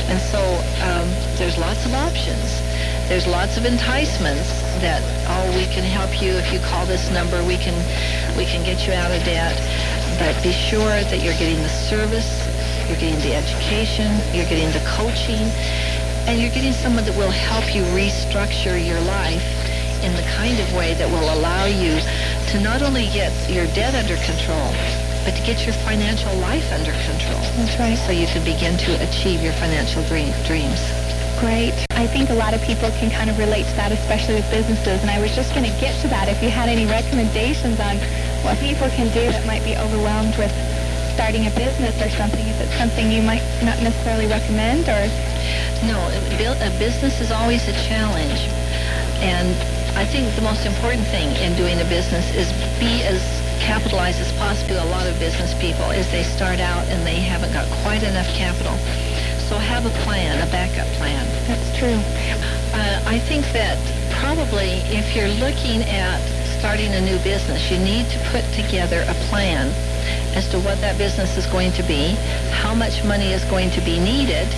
And 0.06 0.20
so 0.22 0.38
um, 0.86 1.08
there's 1.38 1.58
lots 1.58 1.84
of 1.86 1.94
options. 1.94 2.62
There's 3.08 3.26
lots 3.26 3.56
of 3.56 3.64
enticements 3.64 4.50
that, 4.82 4.98
oh, 5.30 5.46
we 5.54 5.70
can 5.70 5.84
help 5.86 6.20
you 6.20 6.34
if 6.34 6.52
you 6.52 6.58
call 6.58 6.86
this 6.86 7.08
number. 7.14 7.38
We 7.46 7.56
can, 7.56 7.74
we 8.36 8.44
can 8.44 8.66
get 8.66 8.82
you 8.82 8.92
out 8.94 9.14
of 9.14 9.22
debt. 9.22 9.54
But 10.18 10.34
be 10.42 10.50
sure 10.50 10.90
that 11.06 11.22
you're 11.22 11.38
getting 11.38 11.62
the 11.62 11.70
service, 11.70 12.26
you're 12.90 12.98
getting 12.98 13.22
the 13.22 13.38
education, 13.38 14.10
you're 14.34 14.50
getting 14.50 14.74
the 14.74 14.82
coaching, 14.98 15.46
and 16.26 16.42
you're 16.42 16.50
getting 16.50 16.74
someone 16.74 17.04
that 17.06 17.14
will 17.14 17.30
help 17.30 17.70
you 17.70 17.86
restructure 17.94 18.74
your 18.74 19.00
life 19.06 19.46
in 20.02 20.10
the 20.18 20.26
kind 20.34 20.58
of 20.58 20.66
way 20.74 20.94
that 20.94 21.06
will 21.06 21.30
allow 21.38 21.64
you 21.64 22.02
to 22.50 22.58
not 22.58 22.82
only 22.82 23.06
get 23.14 23.30
your 23.46 23.70
debt 23.70 23.94
under 23.94 24.18
control, 24.26 24.74
but 25.22 25.30
to 25.38 25.42
get 25.46 25.62
your 25.62 25.78
financial 25.86 26.34
life 26.42 26.66
under 26.74 26.90
control. 27.06 27.38
That's 27.54 27.78
right. 27.78 27.98
So 28.02 28.10
you 28.10 28.26
can 28.26 28.42
begin 28.42 28.76
to 28.82 28.98
achieve 29.06 29.42
your 29.42 29.54
financial 29.54 30.02
dream, 30.10 30.34
dreams. 30.42 31.05
Great. 31.38 31.76
I 31.92 32.06
think 32.06 32.30
a 32.30 32.34
lot 32.34 32.54
of 32.54 32.62
people 32.62 32.88
can 32.96 33.10
kind 33.10 33.28
of 33.28 33.36
relate 33.38 33.68
to 33.68 33.76
that, 33.76 33.92
especially 33.92 34.40
with 34.40 34.48
businesses. 34.50 35.02
And 35.04 35.10
I 35.10 35.20
was 35.20 35.36
just 35.36 35.52
going 35.52 35.68
to 35.68 35.76
get 35.80 35.92
to 36.00 36.08
that. 36.08 36.28
If 36.28 36.42
you 36.42 36.48
had 36.48 36.68
any 36.68 36.88
recommendations 36.88 37.76
on 37.76 38.00
what 38.40 38.56
people 38.56 38.88
can 38.96 39.12
do 39.12 39.20
that 39.28 39.44
might 39.44 39.60
be 39.60 39.76
overwhelmed 39.76 40.32
with 40.40 40.52
starting 41.12 41.44
a 41.44 41.52
business 41.52 41.92
or 42.00 42.08
something, 42.16 42.40
is 42.40 42.56
it 42.60 42.72
something 42.80 43.12
you 43.12 43.20
might 43.20 43.44
not 43.60 43.76
necessarily 43.84 44.24
recommend 44.28 44.88
or 44.88 45.04
no, 45.84 46.00
a 46.08 46.72
business 46.80 47.20
is 47.20 47.30
always 47.30 47.68
a 47.68 47.76
challenge. 47.84 48.48
And 49.20 49.52
I 49.96 50.04
think 50.04 50.32
the 50.36 50.42
most 50.44 50.64
important 50.64 51.04
thing 51.08 51.28
in 51.44 51.56
doing 51.56 51.80
a 51.80 51.88
business 51.92 52.24
is 52.32 52.48
be 52.80 53.04
as 53.04 53.20
capitalized 53.60 54.20
as 54.20 54.32
possible. 54.40 54.80
A 54.80 54.88
lot 54.88 55.06
of 55.06 55.18
business 55.18 55.52
people 55.60 55.90
is 55.92 56.08
they 56.10 56.24
start 56.24 56.60
out 56.60 56.84
and 56.88 57.06
they 57.06 57.20
haven't 57.20 57.52
got 57.52 57.68
quite 57.84 58.02
enough 58.02 58.28
capital. 58.32 58.72
So 59.48 59.54
have 59.58 59.86
a 59.86 59.94
plan, 60.02 60.42
a 60.42 60.50
backup 60.50 60.88
plan. 60.98 61.22
That's 61.46 61.78
true. 61.78 61.94
Uh, 62.74 63.00
I 63.06 63.20
think 63.30 63.46
that 63.52 63.78
probably 64.18 64.82
if 64.90 65.14
you're 65.14 65.30
looking 65.38 65.86
at 65.86 66.18
starting 66.58 66.90
a 66.94 67.00
new 67.00 67.16
business, 67.22 67.70
you 67.70 67.78
need 67.78 68.10
to 68.10 68.18
put 68.34 68.42
together 68.58 69.06
a 69.06 69.14
plan 69.30 69.70
as 70.34 70.48
to 70.50 70.58
what 70.66 70.80
that 70.80 70.98
business 70.98 71.36
is 71.38 71.46
going 71.46 71.70
to 71.78 71.84
be, 71.84 72.18
how 72.58 72.74
much 72.74 73.04
money 73.04 73.32
is 73.32 73.44
going 73.44 73.70
to 73.70 73.80
be 73.82 74.00
needed, 74.00 74.50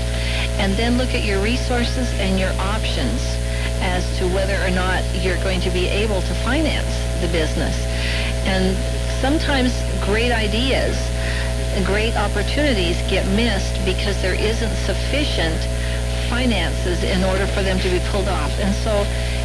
and 0.57 0.73
then 0.81 0.97
look 0.97 1.13
at 1.13 1.23
your 1.23 1.43
resources 1.45 2.09
and 2.17 2.41
your 2.41 2.53
options 2.57 3.21
as 3.85 4.09
to 4.17 4.25
whether 4.33 4.57
or 4.65 4.71
not 4.71 5.05
you're 5.21 5.37
going 5.45 5.61
to 5.61 5.71
be 5.71 5.87
able 5.89 6.23
to 6.23 6.35
finance 6.41 6.97
the 7.21 7.29
business. 7.29 7.77
And 8.49 8.73
sometimes 9.21 9.77
great 10.09 10.33
ideas 10.33 10.97
great 11.85 12.17
opportunities 12.17 12.97
get 13.11 13.27
missed 13.37 13.75
because 13.85 14.21
there 14.23 14.35
isn't 14.35 14.75
sufficient 14.87 15.59
finances 16.29 17.03
in 17.05 17.25
order 17.25 17.47
for 17.47 17.63
them 17.63 17.79
to 17.79 17.89
be 17.89 18.01
pulled 18.11 18.29
off. 18.29 18.53
And 18.61 18.75
so 18.85 18.93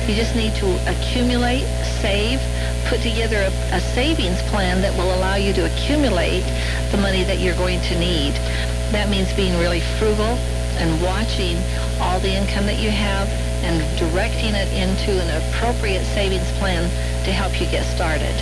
you 0.07 0.15
just 0.15 0.35
need 0.35 0.53
to 0.55 0.67
accumulate, 0.89 1.63
save, 2.01 2.39
put 2.87 3.01
together 3.01 3.37
a, 3.37 3.75
a, 3.75 3.79
savings 3.79 4.41
plan 4.51 4.81
that 4.81 4.93
will 4.97 5.13
allow 5.15 5.35
you 5.35 5.53
to 5.53 5.65
accumulate 5.65 6.43
the 6.91 6.97
money 6.97 7.23
that 7.23 7.39
you're 7.39 7.55
going 7.55 7.79
to 7.81 7.99
need. 7.99 8.33
That 8.91 9.09
means 9.09 9.31
being 9.33 9.57
really 9.59 9.81
frugal, 9.97 10.37
and 10.77 11.01
watching 11.01 11.57
all 12.01 12.19
the 12.19 12.33
income 12.33 12.65
that 12.65 12.79
you 12.79 12.89
have 12.89 13.29
and 13.63 13.77
directing 13.97 14.55
it 14.55 14.67
into 14.73 15.21
an 15.21 15.29
appropriate 15.41 16.03
savings 16.13 16.49
plan 16.57 16.83
to 17.23 17.31
help 17.31 17.59
you 17.61 17.67
get 17.67 17.85
started. 17.85 18.33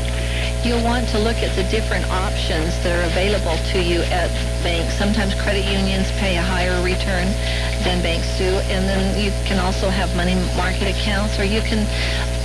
You'll 0.64 0.84
want 0.84 1.10
to 1.10 1.18
look 1.18 1.38
at 1.42 1.56
the 1.56 1.64
different 1.64 2.06
options 2.12 2.78
that 2.84 2.94
are 2.94 3.06
available 3.10 3.58
to 3.74 3.82
you 3.82 4.02
at 4.14 4.30
banks. 4.62 4.94
Sometimes 4.94 5.34
credit 5.34 5.66
unions 5.66 6.12
pay 6.22 6.38
a 6.38 6.42
higher 6.42 6.78
return 6.86 7.34
than 7.82 8.04
banks 8.04 8.38
do, 8.38 8.46
and 8.70 8.86
then 8.88 9.18
you 9.18 9.32
can 9.50 9.58
also 9.58 9.90
have 9.90 10.16
money 10.16 10.36
market 10.56 10.86
accounts, 10.86 11.40
or 11.40 11.46
you 11.46 11.62
can 11.62 11.90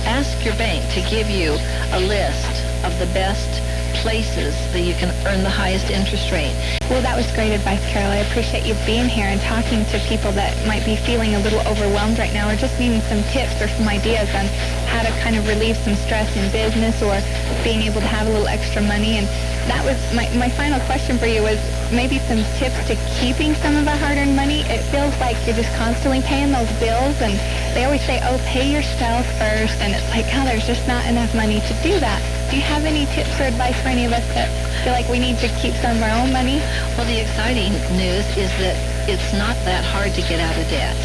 ask 0.09 0.33
your 0.43 0.55
bank 0.55 0.81
to 0.97 1.01
give 1.13 1.29
you 1.29 1.61
a 1.93 1.99
list 2.09 2.49
of 2.83 2.97
the 2.97 3.05
best 3.13 3.61
places 4.01 4.53
that 4.73 4.81
you 4.81 4.93
can 4.95 5.09
earn 5.25 5.43
the 5.43 5.49
highest 5.49 5.89
interest 5.89 6.31
rate. 6.31 6.53
Well, 6.89 7.01
that 7.01 7.17
was 7.17 7.27
great 7.35 7.51
advice, 7.51 7.83
Carol. 7.91 8.11
I 8.11 8.23
appreciate 8.23 8.63
you 8.63 8.75
being 8.85 9.09
here 9.09 9.27
and 9.27 9.41
talking 9.41 9.83
to 9.91 9.99
people 10.07 10.31
that 10.39 10.55
might 10.65 10.85
be 10.85 10.95
feeling 10.95 11.35
a 11.35 11.41
little 11.43 11.59
overwhelmed 11.67 12.17
right 12.17 12.31
now 12.31 12.47
or 12.47 12.55
just 12.55 12.79
needing 12.79 13.01
some 13.11 13.19
tips 13.35 13.59
or 13.59 13.67
some 13.67 13.87
ideas 13.87 14.29
on 14.31 14.47
how 14.87 15.03
to 15.03 15.11
kind 15.19 15.35
of 15.35 15.43
relieve 15.47 15.75
some 15.83 15.95
stress 15.95 16.31
in 16.39 16.47
business 16.51 16.95
or 17.03 17.19
being 17.63 17.83
able 17.83 17.99
to 17.99 18.07
have 18.07 18.27
a 18.27 18.31
little 18.31 18.47
extra 18.47 18.81
money. 18.81 19.19
And 19.19 19.27
that 19.67 19.83
was 19.83 19.99
my, 20.15 20.31
my 20.39 20.47
final 20.47 20.79
question 20.87 21.19
for 21.19 21.27
you 21.27 21.43
was 21.43 21.59
maybe 21.91 22.19
some 22.23 22.39
tips 22.55 22.79
to 22.87 22.95
keeping 23.19 23.51
some 23.59 23.75
of 23.75 23.83
our 23.83 23.97
hard-earned 23.97 24.35
money. 24.35 24.63
It 24.71 24.79
feels 24.87 25.11
like 25.19 25.35
you're 25.43 25.59
just 25.59 25.73
constantly 25.75 26.21
paying 26.23 26.55
those 26.55 26.71
bills 26.79 27.19
and 27.19 27.35
they 27.75 27.83
always 27.83 28.03
say, 28.07 28.23
oh, 28.23 28.39
pay 28.47 28.71
yourself 28.71 29.27
first. 29.35 29.75
And 29.83 29.91
it's 29.91 30.07
like, 30.15 30.25
oh, 30.31 30.45
there's 30.47 30.65
just 30.65 30.87
not 30.87 31.03
enough 31.05 31.35
money 31.35 31.59
to 31.59 31.73
do 31.83 31.99
that. 31.99 32.36
Do 32.49 32.55
you 32.55 32.63
have 32.63 32.85
any 32.85 33.03
tips 33.11 33.35
or 33.41 33.43
advice 33.43 33.75
for 33.81 33.89
any 33.89 34.05
of 34.05 34.13
us 34.13 34.23
that 34.31 34.47
feel 34.79 34.95
like 34.95 35.09
we 35.11 35.19
need 35.19 35.35
to 35.43 35.51
keep 35.59 35.75
some 35.83 35.99
of 35.99 36.03
our 36.03 36.15
own 36.23 36.31
money? 36.31 36.63
Well, 36.95 37.03
the 37.03 37.19
exciting 37.19 37.75
news 37.99 38.23
is 38.39 38.47
that 38.63 38.79
it's 39.11 39.35
not 39.35 39.59
that 39.67 39.83
hard 39.83 40.15
to 40.15 40.23
get 40.31 40.39
out 40.39 40.55
of 40.55 40.63
debt. 40.71 40.95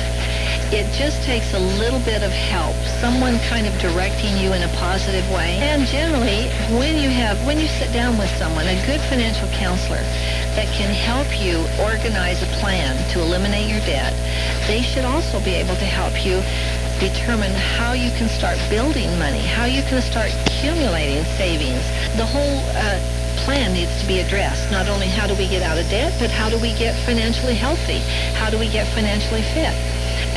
It 0.70 0.87
just 0.94 1.18
takes 1.26 1.52
a 1.52 1.59
little 1.83 1.98
bit 2.07 2.22
of 2.22 2.31
help, 2.31 2.78
someone 3.02 3.42
kind 3.50 3.66
of 3.66 3.74
directing 3.83 4.38
you 4.38 4.55
in 4.55 4.62
a 4.62 4.70
positive 4.78 5.26
way. 5.35 5.59
And 5.59 5.83
generally, 5.90 6.46
when 6.78 6.94
you 6.94 7.11
have, 7.11 7.37
when 7.44 7.59
you 7.59 7.66
sit 7.66 7.92
down 7.92 8.16
with 8.16 8.31
someone, 8.38 8.70
a 8.70 8.78
good 8.87 9.02
financial 9.11 9.50
counselor 9.59 10.00
that 10.55 10.70
can 10.78 10.94
help 10.94 11.26
you 11.42 11.59
organize 11.83 12.38
a 12.38 12.50
plan 12.62 12.94
to 13.11 13.20
eliminate 13.20 13.66
your 13.66 13.83
debt, 13.83 14.14
they 14.70 14.81
should 14.81 15.05
also 15.05 15.42
be 15.42 15.59
able 15.59 15.74
to 15.74 15.90
help 15.90 16.14
you 16.24 16.38
determine 17.02 17.50
how 17.74 17.92
you 17.98 18.14
can 18.14 18.28
start 18.30 18.54
building 18.70 19.10
money, 19.18 19.42
how 19.42 19.66
you 19.66 19.82
can 19.90 19.98
start 20.00 20.30
accumulating 20.46 21.24
savings. 21.34 21.82
The 22.14 22.26
whole 22.26 22.62
uh, 22.78 23.02
plan 23.42 23.74
needs 23.74 23.90
to 24.00 24.06
be 24.06 24.20
addressed. 24.20 24.70
Not 24.70 24.86
only 24.86 25.10
how 25.10 25.26
do 25.26 25.34
we 25.34 25.48
get 25.50 25.66
out 25.66 25.78
of 25.78 25.88
debt, 25.90 26.14
but 26.22 26.30
how 26.30 26.48
do 26.48 26.58
we 26.62 26.70
get 26.78 26.94
financially 27.02 27.54
healthy? 27.58 27.98
How 28.38 28.50
do 28.50 28.58
we 28.58 28.70
get 28.70 28.86
financially 28.94 29.42
fit? 29.50 29.74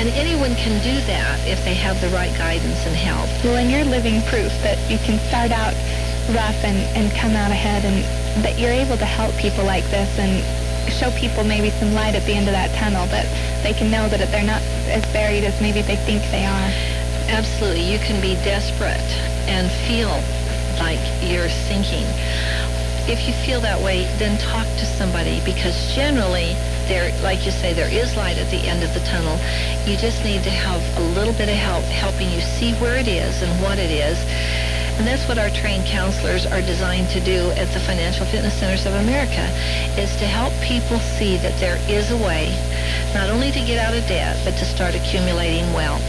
And 0.01 0.09
anyone 0.17 0.57
can 0.57 0.81
do 0.81 0.97
that 1.05 1.37
if 1.45 1.61
they 1.63 1.75
have 1.77 2.01
the 2.01 2.09
right 2.09 2.33
guidance 2.33 2.81
and 2.89 2.95
help. 2.97 3.29
Well, 3.45 3.61
and 3.61 3.69
you're 3.69 3.85
living 3.85 4.25
proof 4.25 4.49
that 4.65 4.81
you 4.89 4.97
can 5.05 5.21
start 5.29 5.53
out 5.53 5.77
rough 6.33 6.57
and, 6.65 6.81
and 6.97 7.13
come 7.13 7.37
out 7.37 7.51
ahead 7.53 7.85
and 7.85 8.01
that 8.43 8.57
you're 8.57 8.73
able 8.73 8.97
to 8.97 9.05
help 9.05 9.37
people 9.37 9.63
like 9.63 9.85
this 9.93 10.09
and 10.17 10.41
show 10.89 11.11
people 11.11 11.43
maybe 11.43 11.69
some 11.77 11.93
light 11.93 12.15
at 12.15 12.25
the 12.25 12.33
end 12.33 12.47
of 12.47 12.53
that 12.53 12.73
tunnel 12.77 13.05
that 13.07 13.25
they 13.65 13.73
can 13.73 13.89
know 13.89 14.07
that 14.07 14.21
they're 14.29 14.45
not 14.45 14.61
as 14.93 15.01
buried 15.11 15.43
as 15.43 15.59
maybe 15.59 15.81
they 15.81 15.95
think 16.05 16.21
they 16.29 16.45
are. 16.45 16.69
Absolutely. 17.33 17.81
You 17.81 17.97
can 17.97 18.21
be 18.21 18.37
desperate 18.45 19.09
and 19.49 19.65
feel 19.89 20.13
like 20.77 21.01
you're 21.25 21.49
sinking. 21.65 22.05
If 23.09 23.25
you 23.25 23.33
feel 23.33 23.59
that 23.61 23.81
way, 23.81 24.05
then 24.21 24.37
talk 24.37 24.67
to 24.77 24.85
somebody 24.85 25.41
because 25.41 25.73
generally 25.95 26.53
there, 26.85 27.09
like 27.23 27.43
you 27.43 27.51
say, 27.51 27.73
there 27.73 27.89
is 27.89 28.15
light 28.15 28.37
at 28.37 28.49
the 28.51 28.61
end 28.69 28.83
of 28.83 28.93
the 28.93 29.01
tunnel. 29.01 29.33
You 29.89 29.97
just 29.97 30.23
need 30.23 30.43
to 30.43 30.53
have 30.53 30.81
a 31.01 31.03
little 31.17 31.33
bit 31.33 31.49
of 31.49 31.57
help 31.57 31.85
helping 31.85 32.29
you 32.29 32.41
see 32.41 32.73
where 32.75 32.97
it 32.97 33.07
is 33.07 33.41
and 33.41 33.49
what 33.63 33.79
it 33.79 33.89
is 33.89 34.21
and 34.97 35.05
that's 35.05 35.27
what 35.27 35.37
our 35.37 35.49
trained 35.49 35.85
counselors 35.85 36.45
are 36.45 36.61
designed 36.61 37.09
to 37.09 37.19
do 37.19 37.51
at 37.51 37.67
the 37.73 37.79
Financial 37.79 38.25
Fitness 38.25 38.53
Centers 38.53 38.85
of 38.85 38.93
America, 38.95 39.43
is 39.99 40.15
to 40.17 40.25
help 40.25 40.53
people 40.63 40.99
see 41.19 41.37
that 41.37 41.57
there 41.59 41.77
is 41.89 42.11
a 42.11 42.17
way 42.17 42.47
not 43.13 43.29
only 43.29 43.51
to 43.51 43.59
get 43.59 43.77
out 43.77 43.93
of 43.93 44.05
debt, 44.07 44.39
but 44.43 44.55
to 44.57 44.65
start 44.65 44.95
accumulating 44.95 45.67
wealth. 45.73 46.03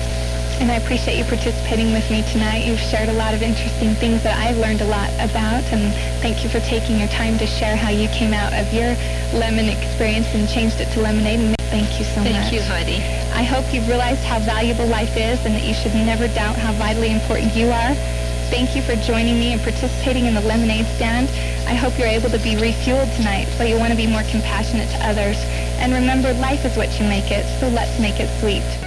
And 0.58 0.72
I 0.72 0.76
appreciate 0.76 1.18
you 1.18 1.24
participating 1.24 1.92
with 1.92 2.08
me 2.10 2.24
tonight. 2.32 2.64
You've 2.64 2.80
shared 2.80 3.10
a 3.10 3.12
lot 3.12 3.34
of 3.34 3.42
interesting 3.42 3.92
things 3.94 4.22
that 4.22 4.38
I've 4.40 4.56
learned 4.56 4.80
a 4.80 4.86
lot 4.86 5.12
about. 5.20 5.60
And 5.68 5.92
thank 6.24 6.42
you 6.42 6.48
for 6.48 6.60
taking 6.60 6.98
your 6.98 7.08
time 7.08 7.36
to 7.38 7.46
share 7.46 7.76
how 7.76 7.90
you 7.90 8.08
came 8.08 8.32
out 8.32 8.54
of 8.54 8.72
your 8.72 8.96
lemon 9.36 9.68
experience 9.68 10.26
and 10.32 10.48
changed 10.48 10.80
it 10.80 10.88
to 10.94 11.00
lemonade. 11.00 11.40
And 11.40 11.54
thank 11.68 11.98
you 11.98 12.06
so 12.06 12.24
thank 12.24 12.40
much. 12.40 12.48
Thank 12.48 12.54
you, 12.54 12.62
Heidi. 12.62 13.04
I 13.36 13.44
hope 13.44 13.68
you've 13.68 13.86
realized 13.86 14.24
how 14.24 14.38
valuable 14.40 14.86
life 14.86 15.14
is 15.14 15.44
and 15.44 15.54
that 15.54 15.62
you 15.62 15.74
should 15.74 15.92
never 15.92 16.26
doubt 16.28 16.56
how 16.56 16.72
vitally 16.72 17.12
important 17.12 17.54
you 17.54 17.68
are. 17.68 17.92
Thank 18.48 18.76
you 18.76 18.82
for 18.82 18.94
joining 18.94 19.40
me 19.40 19.52
and 19.52 19.60
participating 19.60 20.26
in 20.26 20.34
the 20.34 20.40
lemonade 20.40 20.86
stand. 20.94 21.28
I 21.66 21.74
hope 21.74 21.98
you're 21.98 22.06
able 22.06 22.30
to 22.30 22.38
be 22.38 22.54
refueled 22.54 23.14
tonight 23.16 23.46
so 23.58 23.64
you 23.64 23.76
want 23.76 23.90
to 23.90 23.96
be 23.96 24.06
more 24.06 24.22
compassionate 24.30 24.88
to 24.90 24.98
others. 25.04 25.36
And 25.78 25.92
remember, 25.92 26.32
life 26.34 26.64
is 26.64 26.76
what 26.76 27.00
you 27.00 27.08
make 27.08 27.32
it, 27.32 27.44
so 27.58 27.68
let's 27.68 27.98
make 27.98 28.20
it 28.20 28.28
sweet. 28.38 28.85